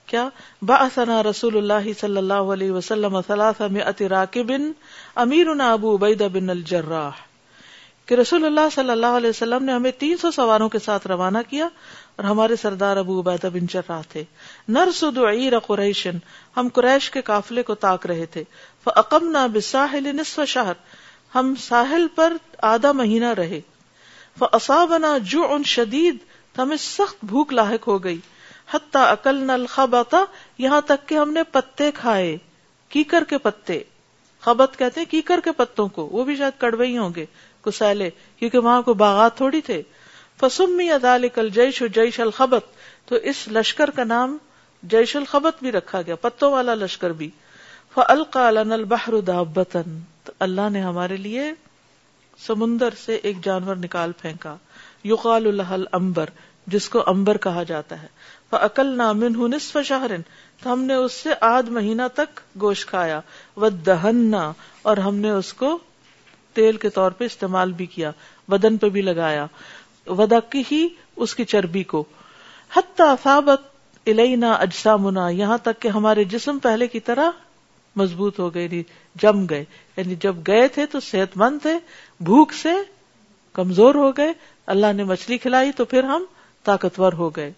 کیا؟ 0.07 0.29
باثنا 0.63 1.23
رسول 1.23 1.57
اللہ 1.57 1.93
صلی 2.01 2.17
اللہ 2.17 2.35
علیہ 2.35 2.73
وسلم 2.73 3.17
راکب، 4.11 4.53
امیرنا 5.17 5.73
ابو 5.73 5.97
عبیدہ 5.97 6.29
بن 6.33 6.51
الجراح. 6.51 7.32
کہ 8.07 8.15
رسول 8.15 8.45
اللہ 8.45 8.69
صلی 8.75 8.91
اللہ 8.91 9.07
علیہ 9.07 9.31
وسلم 9.31 9.65
نے 9.65 9.73
ہمیں 9.73 9.91
تین 9.91 10.17
سو 10.17 10.31
سواروں 10.31 10.69
کے 10.69 10.79
ساتھ 10.79 11.07
روانہ 11.07 11.39
کیا 11.49 11.69
اور 12.17 12.25
ہمارے 12.25 12.57
سردار 12.57 12.97
ابو 12.97 13.21
عبیدہ 13.21 13.47
بن 13.47 13.67
جراح 13.67 14.01
تھے۔ 14.09 14.25
نرسد 14.69 15.19
عیر 15.19 15.59
قریشن 15.59 16.19
ہم 16.57 16.69
قریش 16.73 17.11
کے 17.11 17.23
قافلے 17.23 17.63
کو 17.63 17.75
تاک 17.75 18.07
رہے 18.07 18.27
تھے۔ 18.27 18.45
فاقمنا 18.85 19.47
بالساحل 19.47 20.17
نصف 20.17 20.41
شہر، 20.47 20.73
ہم 21.35 21.55
ساحل 21.61 22.07
پر 22.15 22.33
آدھا 22.63 22.93
مہینہ 22.93 23.29
رہے۔ 23.29 23.61
فاصابنا 24.39 25.19
جوع 25.19 25.59
شدید، 25.65 26.17
ہمیں 26.59 26.77
سخت 26.77 27.25
بھوک 27.25 27.53
لاحق 27.53 27.89
ہو 27.89 28.05
گئی۔ 28.05 28.19
حتی 28.75 28.99
اکلنا 29.03 29.53
الخبطا 29.53 30.25
یہاں 30.59 30.81
تک 30.81 31.09
کہ 31.09 31.15
ہم 31.15 31.33
نے 31.33 31.43
پتے 31.43 31.91
کھائے، 31.91 32.37
کیکر 32.89 33.25
کے 33.25 33.39
پتے۔ 33.39 33.83
خبت 34.41 34.79
کہتے 34.79 35.01
ہیں 35.01 35.11
کیکر 35.11 35.41
کے 35.45 35.53
پتوں 35.53 35.89
کو، 35.89 36.07
وہ 36.07 36.25
بھی 36.25 36.37
شاید 36.37 36.61
کڑوے 36.61 36.87
ہی 36.87 36.99
ہوں 36.99 37.11
گے۔ 37.17 37.27
کسیلے 37.65 38.11
کیونکہ 38.37 38.59
وہاں 38.59 38.83
کو 38.83 38.95
باغات 38.95 39.37
تھوڑی 39.37 39.61
تھے۔ 39.61 39.83
فسمی 40.41 40.89
ذالک 41.03 41.39
الجیش 41.39 41.83
جیش 41.95 42.21
الخبت 42.21 42.65
تو 43.09 43.15
اس 43.15 43.49
لشکر 43.49 43.91
کا 43.91 44.05
نام 44.05 44.39
جیش 44.83 45.17
الخبت 45.17 45.63
بھی 45.63 45.73
رکھا 45.73 46.03
گیا، 46.03 46.17
پتوں 46.17 46.53
والا 46.53 46.75
لشکر 46.75 47.11
بھی۔ 47.11 47.31
فالقا 47.95 48.51
لنا 48.51 48.77
دابتن 49.27 50.01
تو 50.25 50.33
اللہ 50.39 50.71
نے 50.73 50.81
ہمارے 50.81 51.17
لیے 51.17 51.53
سمندر 52.47 52.89
سے 53.05 53.15
ایک 53.15 53.45
جانور 53.45 53.77
نکال 53.77 54.13
پھینکا۔ 54.13 54.57
یقال 55.05 55.47
الحل 55.47 55.85
امبر 55.93 56.27
جس 56.67 56.89
کو 56.89 57.03
امبر 57.07 57.37
کہا 57.37 57.63
جاتا 57.63 58.03
ہے۔ 58.03 58.07
فعقل 58.51 58.87
نامن 58.87 59.51
نصف 59.51 59.77
شہرن 59.85 60.21
تو 60.63 60.73
ہم 60.73 60.85
نے 60.85 60.95
اس 60.95 61.13
سے 61.13 61.31
آدھ 61.41 61.71
مہینہ 61.71 62.03
تک 62.15 62.41
گوشت 62.61 62.89
کھایا۔ 62.89 63.21
وہ 63.57 63.69
اور 64.83 64.97
ہم 64.97 65.17
نے 65.17 65.31
اس 65.31 65.53
کو 65.53 65.79
تیل 66.55 66.77
کے 66.77 66.91
طور 66.91 67.11
پہ 67.11 67.25
استعمال 67.25 67.73
بھی 67.73 67.87
کیا، 67.87 68.11
بدن 68.49 68.77
پہ 68.77 68.89
بھی 68.89 69.03
لگایا 69.03 69.47
ودا 70.07 70.41
کی 70.41 70.63
ہی 70.73 70.89
اس 71.17 71.35
کی 71.35 71.45
چربی 71.45 71.83
کو۔ 71.83 72.05
حتی 72.77 73.03
ثابت 73.23 73.61
الینا 74.07 74.53
اجسامنا 74.53 75.29
یہاں 75.29 75.59
تک 75.59 75.83
کہ 75.83 75.89
ہمارے 75.89 76.25
جسم 76.25 76.59
پہلے 76.59 76.87
کی 76.87 77.01
طرح 77.01 77.31
مضبوط 77.97 78.39
ہو 78.39 78.55
گئے 78.55 78.65
یعنی 78.65 78.83
جم 79.15 79.47
گئے۔ 79.47 79.65
یعنی 79.97 80.15
جب 80.15 80.37
گئے 80.47 80.69
تھے 80.69 80.87
تو 80.87 81.01
صحت 81.01 81.37
مند 81.37 81.59
تھے، 81.63 81.75
بھوک 82.21 82.53
سے 82.53 82.73
کمزور 83.53 83.95
ہو 83.95 84.11
گئے، 84.11 84.33
اللہ 84.67 84.93
نے 84.93 85.05
مچھلی 85.05 85.39
کھلائی 85.39 85.73
تو 85.73 85.85
پھر 85.85 86.05
ہم 86.05 86.25
طاقتور 86.65 87.13
ہو 87.13 87.31
گئے۔ 87.31 87.53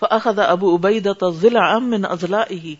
فأخذ 0.00 0.38
ابو 0.38 0.76
عبیدہ 0.76 1.30
ضلع 1.30 1.78
من 1.78 2.04
اضلائه 2.04 2.72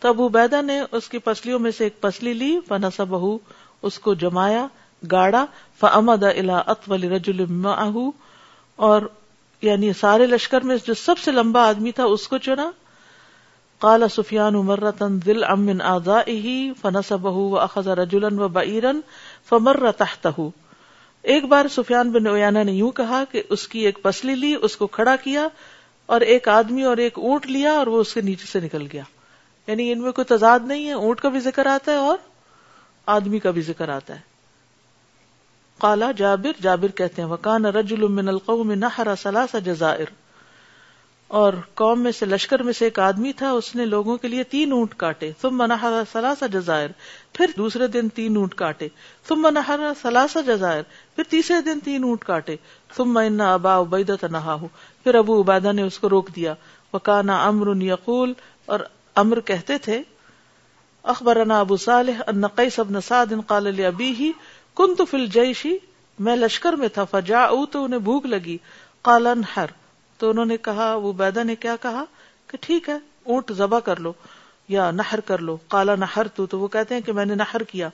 تو 0.00 0.08
ابو 0.08 0.26
عبیدہ 0.26 0.62
نے 0.62 0.80
اس 0.92 1.08
کی 1.08 1.18
پسلیوں 1.18 1.58
میں 1.58 1.70
سے 1.70 1.84
ایک 1.84 2.00
پسلی 2.00 2.32
لی، 2.32 2.58
فنصبه 2.68 3.36
اس 3.82 3.98
کو 3.98 4.14
جمایا، 4.14 4.66
گاڑا 5.10 5.46
فامد 5.80 6.22
الى 6.22 6.52
اطول 6.66 7.04
رجل 7.04 7.46
معه، 7.46 8.04
اور 8.76 9.02
یعنی 9.62 9.92
سارے 9.92 10.26
لشکر 10.26 10.60
میں 10.60 10.76
جو 10.86 10.94
سب 10.94 11.18
سے 11.18 11.30
لمبا 11.30 11.68
آدمی 11.68 11.92
تھا 11.92 12.04
اس 12.04 12.28
کو 12.28 12.38
چنا۔ 12.38 12.70
قال 13.78 14.02
سفیان 14.14 14.54
مرتا 14.54 15.06
ذل 15.24 15.44
ام 15.44 15.60
من 15.60 15.80
اعضائه 15.80 16.72
فنصبه 16.80 17.48
واخذ 17.48 17.88
رجلا 17.88 18.28
وبعيرا 18.44 18.92
فمر 19.48 19.92
تحته۔ 19.92 20.48
ایک 21.22 21.44
بار 21.44 21.66
سفیان 21.68 22.10
بن 22.10 22.26
اویانا 22.26 22.62
نے 22.62 22.72
یوں 22.72 22.90
کہا 22.90 23.24
کہ 23.32 23.42
اس 23.48 23.68
کی 23.68 23.78
ایک 23.78 24.02
پسلی 24.02 24.34
لی، 24.34 24.54
اس 24.62 24.76
کو 24.76 24.86
کھڑا 24.86 25.16
کیا، 25.16 25.48
اور 26.06 26.20
ایک 26.20 26.48
آدمی 26.48 26.82
اور 26.82 26.96
ایک 26.96 27.18
اونٹ 27.18 27.46
لیا، 27.46 27.72
اور 27.72 27.86
وہ 27.86 28.00
اس 28.00 28.14
کے 28.14 28.20
نیچے 28.20 28.46
سے 28.46 28.60
نکل 28.60 28.86
گیا۔ 28.92 29.02
یعنی 29.66 29.92
ان 29.92 30.00
میں 30.00 30.12
کوئی 30.12 30.24
تضاد 30.24 30.60
نہیں 30.62 30.86
ہے، 30.86 30.92
اونٹ 30.92 31.20
کا 31.20 31.28
بھی 31.28 31.40
ذکر 31.40 31.66
آتا 31.66 31.92
ہے 31.92 31.96
اور 31.96 32.18
آدمی 33.06 33.38
کا 33.38 33.50
بھی 33.50 33.62
ذکر 33.62 33.88
آتا 33.88 34.14
ہے۔ 34.14 34.20
کالا 35.78 36.12
جابر 36.12 36.62
جابر 36.62 36.88
کہتے 36.88 37.22
ہیں، 37.22 37.28
وکان 37.28 37.66
رجل 37.66 38.08
من 38.08 38.28
القوم 38.28 38.72
نحر 38.72 39.06
ثلاث 39.22 39.54
جزائر۔ 39.64 40.06
اور 41.28 41.52
قوم 41.74 42.00
میں 42.00 42.12
سے، 42.12 42.26
لشکر 42.26 42.62
میں 42.62 42.72
سے 42.72 42.84
ایک 42.84 42.98
آدمی 42.98 43.32
تھا، 43.32 43.50
اس 43.50 43.74
نے 43.74 43.84
لوگوں 43.84 44.16
کے 44.16 44.28
لیے 44.28 44.42
تین 44.42 44.72
اونٹ 44.72 44.94
کاٹے۔ 44.96 45.32
ثم 45.42 45.62
نحر 45.62 45.92
ثلاث 46.12 46.42
جزائر، 46.52 46.90
پھر 47.32 47.46
دوسرے 47.56 47.86
دن 47.86 48.08
تین 48.08 48.36
اونٹ 48.36 48.54
کاٹے۔ 48.54 48.88
ثم 49.28 49.48
نحر 49.48 49.80
ثلاث 50.02 50.36
جزائر، 50.46 50.82
پھر 51.16 51.24
تیسرے 51.24 51.60
دن 51.60 51.80
تین 51.80 52.04
اونٹ 52.04 52.24
کاٹے۔ 52.24 52.56
ثم 52.96 53.18
ان 53.18 53.40
ابا 53.40 53.80
عبیدہ 53.80 54.26
نہا 54.30 54.56
پھر 55.04 55.14
ابو 55.14 55.42
عبیدہ 55.42 55.72
نے 55.72 55.82
اس 55.82 55.98
کو 55.98 56.08
روک 56.08 56.28
دیا۔ 56.36 56.54
وکانا 56.92 57.44
امر 57.46 57.82
یقول، 57.82 58.32
اور 58.66 58.80
امر 59.14 59.40
کہتے 59.40 59.78
تھے 59.78 60.02
اخبرنا 61.06 61.60
ابو 61.60 61.76
صالح 61.76 62.22
ان 62.26 62.46
قیس 62.46 62.78
بن 62.78 63.00
سعد 63.00 63.26
قال 63.46 63.82
لابیہ 63.82 64.32
کنت 64.76 65.02
فی 65.10 65.16
الجیش، 65.16 65.66
میں 66.18 66.36
لشکر 66.36 66.72
میں 66.72 66.88
تھا، 66.88 67.04
فجاؤ 67.04 67.66
تو 67.66 67.84
انہیں 67.84 68.00
بھوک 68.00 68.26
لگی۔ 68.26 68.58
قال، 69.02 69.26
انحر۔ 69.26 69.66
تو 70.18 70.30
انہوں 70.30 70.44
نے 70.44 70.56
کہا، 70.56 70.94
وہ 70.94 71.12
بیدا 71.12 71.42
نے 71.42 71.56
کیا 71.56 71.76
کہا؟ 71.82 72.04
کہ 72.46 72.58
ٹھیک 72.60 72.88
ہے، 72.88 72.98
اونٹ 73.24 73.52
ذبح 73.52 73.78
کر 73.78 74.00
لو 74.00 74.12
یا 74.68 74.90
نہر 74.90 75.20
کر 75.20 75.38
لو۔ 75.38 75.56
کالا 75.68 75.94
نہر 75.94 76.28
تو 76.28 76.46
تو 76.46 76.58
وہ 76.58 76.68
کہتے 76.68 76.94
ہیں 76.94 77.02
کہ 77.02 77.12
میں 77.12 77.24
نے 77.24 77.34
نہر 77.34 77.62
کیا۔ 77.62 77.88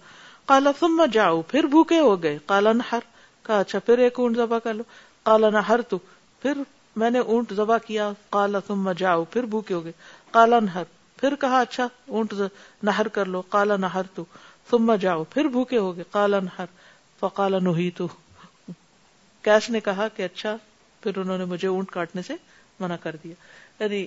کالا 0.46 0.70
ثم 0.81 1.05
جاؤ، 1.12 1.42
پھر 1.42 1.64
بھوکے 1.64 1.98
ہو 1.98 2.22
گئے۔ 2.22 2.38
کالا 2.46 2.72
نہر 2.72 2.98
کہا 3.42 3.61
اچھا 3.61 3.79
پھر 3.79 3.98
ایک 3.98 4.20
اونٹ 4.20 4.37
ذبح 4.37 4.59
کر 4.59 4.75
لو۔ 4.75 4.83
کالا 5.22 5.51
نہر 5.51 5.81
تو، 5.81 5.98
پھر 6.42 6.53
میں 6.96 7.11
نے 7.11 7.18
اونٹ 7.18 7.53
ذبح 7.53 7.79
کیا۔ 7.79 8.11
کالا 8.31 8.59
ثم 8.66 8.92
جاؤ، 8.92 9.25
پھر 9.25 9.42
بھوکے 9.42 9.75
ہو 9.75 9.85
گئے۔ 9.85 9.92
کالا 10.31 10.61
نہر 10.61 10.83
پھر 11.22 11.35
کہا 11.35 11.61
اچھا 11.61 11.88
اونٹ 12.06 12.35
نہر 12.82 13.08
کر 13.08 13.26
لو۔ 13.26 13.42
کالا 13.42 13.76
نہر 13.76 14.02
تو۔ 14.14 14.24
ثم 14.70 14.94
جاؤ۔ 14.94 15.24
پھر 15.24 15.44
بھوکے 15.44 15.78
ہو 15.78 15.96
گئے۔ 15.96 16.04
کالا 16.11 16.40
نہر۔ 16.40 16.64
فقالا 17.20 17.58
نہی 17.58 17.90
تو 17.90 18.08
کیس 19.42 19.70
نے 19.70 19.80
کہا 19.80 20.08
کہ 20.08 20.22
اچھا 20.22 20.56
پھر 21.00 21.18
انہوں 21.18 21.38
نے 21.38 21.44
مجھے 21.44 21.68
اونٹ 21.68 21.90
کاٹنے 21.90 22.22
سے 22.22 22.35
منع 22.80 22.96
کر 22.96 23.16
دیا۔ 23.24 23.35
یعنی 23.85 24.06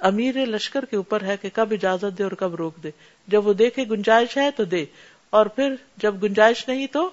امیر 0.00 0.46
لشکر 0.46 0.84
کے 0.84 0.96
اوپر 0.96 1.22
ہے 1.22 1.36
کہ 1.36 1.48
کب 1.54 1.68
اجازت 1.70 2.18
دے 2.18 2.22
اور 2.22 2.32
کب 2.32 2.54
روک 2.54 2.76
دے۔ 2.82 2.90
جب 3.26 3.46
وہ 3.46 3.52
دیکھے 3.52 3.84
گنجائش 3.84 4.36
ہے 4.36 4.50
تو 4.50 4.64
دے۔ 4.64 4.84
اور 5.30 5.46
پھر 5.46 5.74
جب 5.96 6.22
گنجائش 6.22 6.68
نہیں 6.68 6.86
تو 6.86 7.10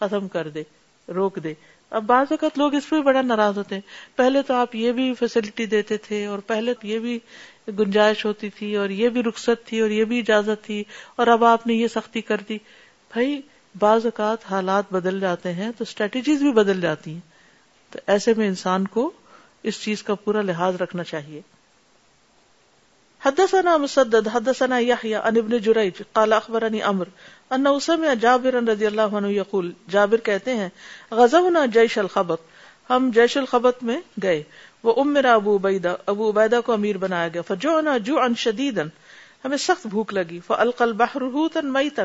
ختم 0.00 0.28
کر 0.28 0.48
دے۔ 0.48 0.62
روک 1.08 1.38
دے۔ 1.44 1.54
اب 1.90 2.04
بعض 2.04 2.26
اوقات 2.30 2.58
لوگ 2.58 2.74
اس 2.74 2.88
پہ 2.88 3.00
بڑا 3.00 3.22
ناراض 3.22 3.58
ہوتے 3.58 3.74
ہیں۔ 3.74 3.82
پہلے 4.16 4.42
تو 4.42 4.54
آپ 4.54 4.74
یہ 4.74 4.92
بھی 4.92 5.14
فیسلٹی 5.14 5.66
دیتے 5.66 5.96
تھے 5.96 6.26
اور 6.26 6.38
پہلے 6.38 6.74
تو 6.74 6.86
یہ 6.86 6.98
بھی 6.98 7.18
گنجائش 7.68 8.24
ہوتی 8.24 8.50
تھی 8.50 8.76
اور 8.76 8.88
یہ 8.90 9.08
بھی 9.08 9.22
رخصت 9.22 9.66
تھی 9.66 9.80
اور 9.80 9.90
یہ 9.90 10.04
بھی 10.04 10.18
اجازت 10.18 10.64
تھی 10.64 10.84
اور 11.16 11.26
اب 11.26 11.44
آپ 11.44 11.66
نے 11.66 11.74
یہ 11.74 11.88
سختی 11.88 12.20
کر 12.20 12.36
دی۔ 12.48 12.58
بھائی، 13.12 13.40
بعض 13.78 14.06
اوقات 14.06 14.38
حالات 14.50 14.92
بدل 14.92 15.20
جاتے 15.20 15.52
ہیں 15.52 15.72
تو 15.78 15.82
اسٹریٹجیز 15.82 16.42
بھی 16.42 16.52
بدل 16.52 16.80
جاتی 16.80 17.12
ہیں۔ 17.12 17.20
تو 17.90 17.98
ایسے 18.06 18.34
میں 18.36 18.46
انسان 18.46 18.86
کو 18.86 19.10
اس 19.62 19.82
چیز 19.82 20.02
کا 20.02 20.14
پورا 20.14 20.42
لحاظ 20.42 20.76
رکھنا 20.76 21.04
چاہیے۔ 21.04 21.40
حدثنا 23.24 23.76
مسدد، 23.76 24.28
حدثنا 24.32 24.78
يحيى 24.78 25.14
عن 25.14 25.36
ابن 25.36 25.58
جريج 25.58 26.02
قال 26.12 26.32
اخبرني 26.32 26.82
امر 26.82 27.04
ان 27.50 27.80
سمع 27.82 28.14
جابر 28.14 28.54
رضی 28.54 28.86
اللہ 28.86 29.02
عنہ 29.02 29.26
يقول 29.26 29.72
جابر 29.90 30.16
کہتے 30.16 30.54
ہیں، 30.54 30.68
غزونا 31.10 31.66
جيش 31.66 31.98
الخبط، 31.98 32.40
ہم 32.90 33.10
جيش 33.14 33.36
الخبط 33.36 33.82
میں 33.82 34.00
گئے۔ 34.22 34.42
وہ 34.82 34.94
امر 34.96 35.24
ابو 35.24 35.56
عبیدہ 35.56 35.96
ابو 36.06 36.30
عبیدہ 36.30 36.60
کو 36.66 36.72
امیر 36.72 36.98
بنایا 36.98 37.28
گیا۔ 37.28 37.42
فجوعنا 37.42 37.98
جوعا 37.98 38.26
شديدا 38.36 38.82
ہمیں 39.44 39.56
سخت 39.56 39.86
بھوک 39.86 40.14
لگی۔ 40.14 40.40
فالقى 40.46 40.84
البحر 40.84 41.22
هوتا 41.22 41.60
ميتا 41.62 42.02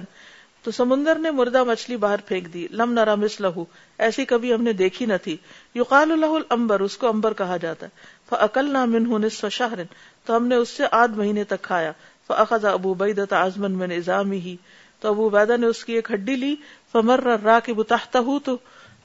تو 0.64 0.72
سمندر 0.72 1.16
نے 1.16 1.32
مردہ 1.32 1.64
مچھلی 1.64 1.98
باہر 1.98 2.20
پھینک 2.26 2.54
دی۔ 2.54 2.68
لم 2.72 2.94
نرا 2.94 3.16
مس 3.16 3.42
لہو 3.42 3.66
ایسی 3.98 4.26
کبھی 4.26 4.54
ہم 4.54 4.64
نے 4.64 4.74
دیکھی 4.74 5.06
نہ 5.06 5.14
تھی۔ 5.24 5.38
یقال 5.76 6.12
اللہ 6.12 6.26
الامبر، 6.26 6.80
اس 6.80 6.98
کو 6.98 7.08
امبر 7.08 7.34
کہا 7.34 7.58
جاتا۔ 7.58 7.86
ہے 7.86 7.92
فعقل 8.30 8.74
نہ 8.74 8.86
من 8.86 9.22
نصف 9.22 9.46
شہر۔ 9.52 9.80
تو 10.26 10.36
ہم 10.36 10.48
نے 10.48 10.56
اس 10.56 10.70
سے 10.70 10.84
آدھ 10.92 11.12
مہینے 11.12 11.44
تک 11.44 11.62
کھایا۔ 11.62 11.92
فاخذ 12.28 12.66
ابو 12.66 12.94
بیدت 12.94 13.34
آزمن 13.34 13.72
من 13.72 13.92
ازامی 13.92 14.56
تو 15.00 15.10
ابو 15.10 15.30
بیدہ 15.30 15.58
نے 15.58 15.68
اس 15.68 15.86
کی 15.86 15.94
ایک 15.94 16.12
ہڈی 16.12 16.36
لی، 16.36 16.56
فمر 16.92 17.24
راکب 17.44 17.84
تحتہ 17.84 18.18
تو 18.44 18.58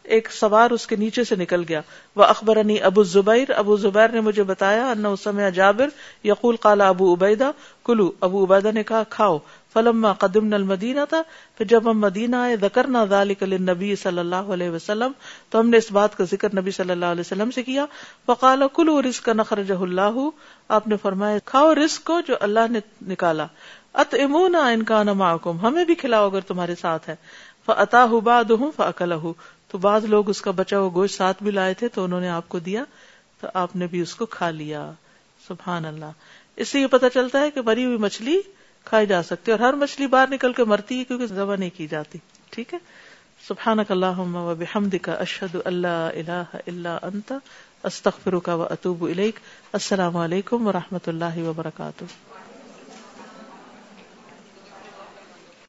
ایک 0.03 0.33
سوار 0.33 0.71
اس 0.71 0.87
کے 0.87 0.97
نیچے 0.97 1.25
سے 1.25 1.37
نکل 1.37 1.63
گیا۔ 1.69 1.81
وہ 2.17 2.25
اخبر 2.25 2.57
ابو 2.83 3.03
زبیر 3.03 3.51
ابو 3.57 3.77
زبیر 3.77 4.09
نے 4.09 4.21
مجھے 4.21 4.43
بتایا 4.43 4.93
ان 4.97 5.41
جابر 5.55 5.89
یقول 6.25 6.57
قال 6.57 6.81
ابو 6.81 7.15
عبیدہ 7.15 7.51
کلو 7.85 8.13
ابو 8.21 8.45
عبیدہ 8.45 8.73
نے 8.75 8.83
کہا، 8.83 9.03
کھاؤ۔ 9.11 9.39
فلما 9.73 10.13
قدم 10.13 10.55
المدینہ 10.55 11.01
تھا 11.09 11.23
پھر 11.59 11.67
جب 11.67 11.91
ہم 11.91 12.01
مدینہ 12.01 12.37
آئے 12.37 12.57
ذکر 12.57 12.87
نہ 12.87 12.99
ذالک 13.09 13.43
نبی 13.43 13.97
صلی 13.97 14.19
اللہ 14.19 14.51
علیہ 14.55 14.71
وسلم، 14.71 15.13
تو 15.51 15.61
ہم 15.61 15.69
نے 15.69 15.77
اس 15.77 15.93
بات 15.93 16.17
کا 16.17 16.25
ذکر 16.25 16.49
نبی 16.55 16.71
صلی 16.71 16.91
اللہ 16.91 17.07
علیہ 17.07 17.21
وسلم 17.21 17.51
سے 17.51 17.63
کیا۔ 17.63 17.87
فقال 18.27 18.63
کلو 18.75 19.03
رزق 19.03 19.29
نخرجہ 19.29 19.75
اللہ 19.75 20.29
آپ 20.69 20.89
نے 20.89 20.97
فرمایا، 21.03 21.39
کھاؤ 21.45 21.75
رزق 21.75 22.05
کو 22.05 22.21
جو 22.29 22.35
اللہ 22.41 22.67
نے 22.71 22.79
نکالا۔ 23.07 23.47
ات 23.95 24.15
امون 24.15 24.55
ان 24.55 24.83
کا 24.83 25.03
ہمیں 25.63 25.85
بھی 25.85 25.95
کھلاؤ 25.95 26.29
اگر 26.29 26.41
تمہارے 26.41 26.75
ساتھ 26.75 27.09
ہے۔ 27.09 27.17
فعطا 27.67 28.05
بعد 28.05 28.51
ہوں 28.51 28.71
فعقل 28.77 29.13
تو 29.69 29.79
بعض 29.79 30.05
لوگ 30.05 30.31
اس 30.31 30.41
کا 30.43 30.51
بچا 30.51 30.79
ہوا 30.79 30.91
گوشت 30.95 31.15
ساتھ 31.15 31.43
بھی 31.43 31.51
لائے 31.51 31.75
تھے 31.75 31.89
تو 31.89 32.05
انہوں 32.05 32.21
نے 32.21 32.29
آپ 32.29 32.49
کو 32.49 32.59
دیا، 32.59 32.85
تو 33.41 33.47
آپ 33.55 33.77
نے 33.77 33.87
بھی 33.87 34.01
اس 34.01 34.15
کو 34.15 34.27
کھا 34.27 34.51
لیا۔ 34.51 34.93
سبحان 35.49 35.85
اللہ۔ 35.85 36.11
اس 36.57 36.69
سے 36.69 36.81
یہ 36.81 36.87
پتا 36.87 37.11
چلتا 37.11 37.41
ہے 37.41 37.51
کہ 37.51 37.61
مری 37.63 37.85
ہوئی 37.85 37.97
مچھلی 37.97 38.41
کھائی 38.85 39.07
جا 39.07 39.23
سکتی 39.23 39.53
اور 39.53 39.61
ہر 39.61 39.73
مچھلی 39.73 40.07
باہر 40.07 40.29
نکل 40.31 40.53
کے 40.53 40.65
مرتی 40.65 40.99
ہے 40.99 41.05
کیونکہ 41.05 41.27
ذبح 41.27 41.57
نہیں 41.57 41.71
کی 41.77 41.87
جاتی۔ 41.87 42.19
ٹھیک 42.51 42.75
ہے؟ 42.75 42.79
سبحان 43.49 43.79
کا 45.03 45.13
اشد 45.13 45.57
اللہ 45.65 45.87
اللہ 45.87 46.57
اللہ 46.67 46.99
انت 47.03 47.33
استخر 47.83 48.39
کا 48.39 48.55
و 48.55 48.63
اطوب 48.63 49.09
السلام 49.73 50.17
علیکم 50.17 50.67
و 50.67 50.73
رحمۃ 50.73 51.07
اللہ 51.07 51.39
وبرکاتہ۔ 51.39 52.30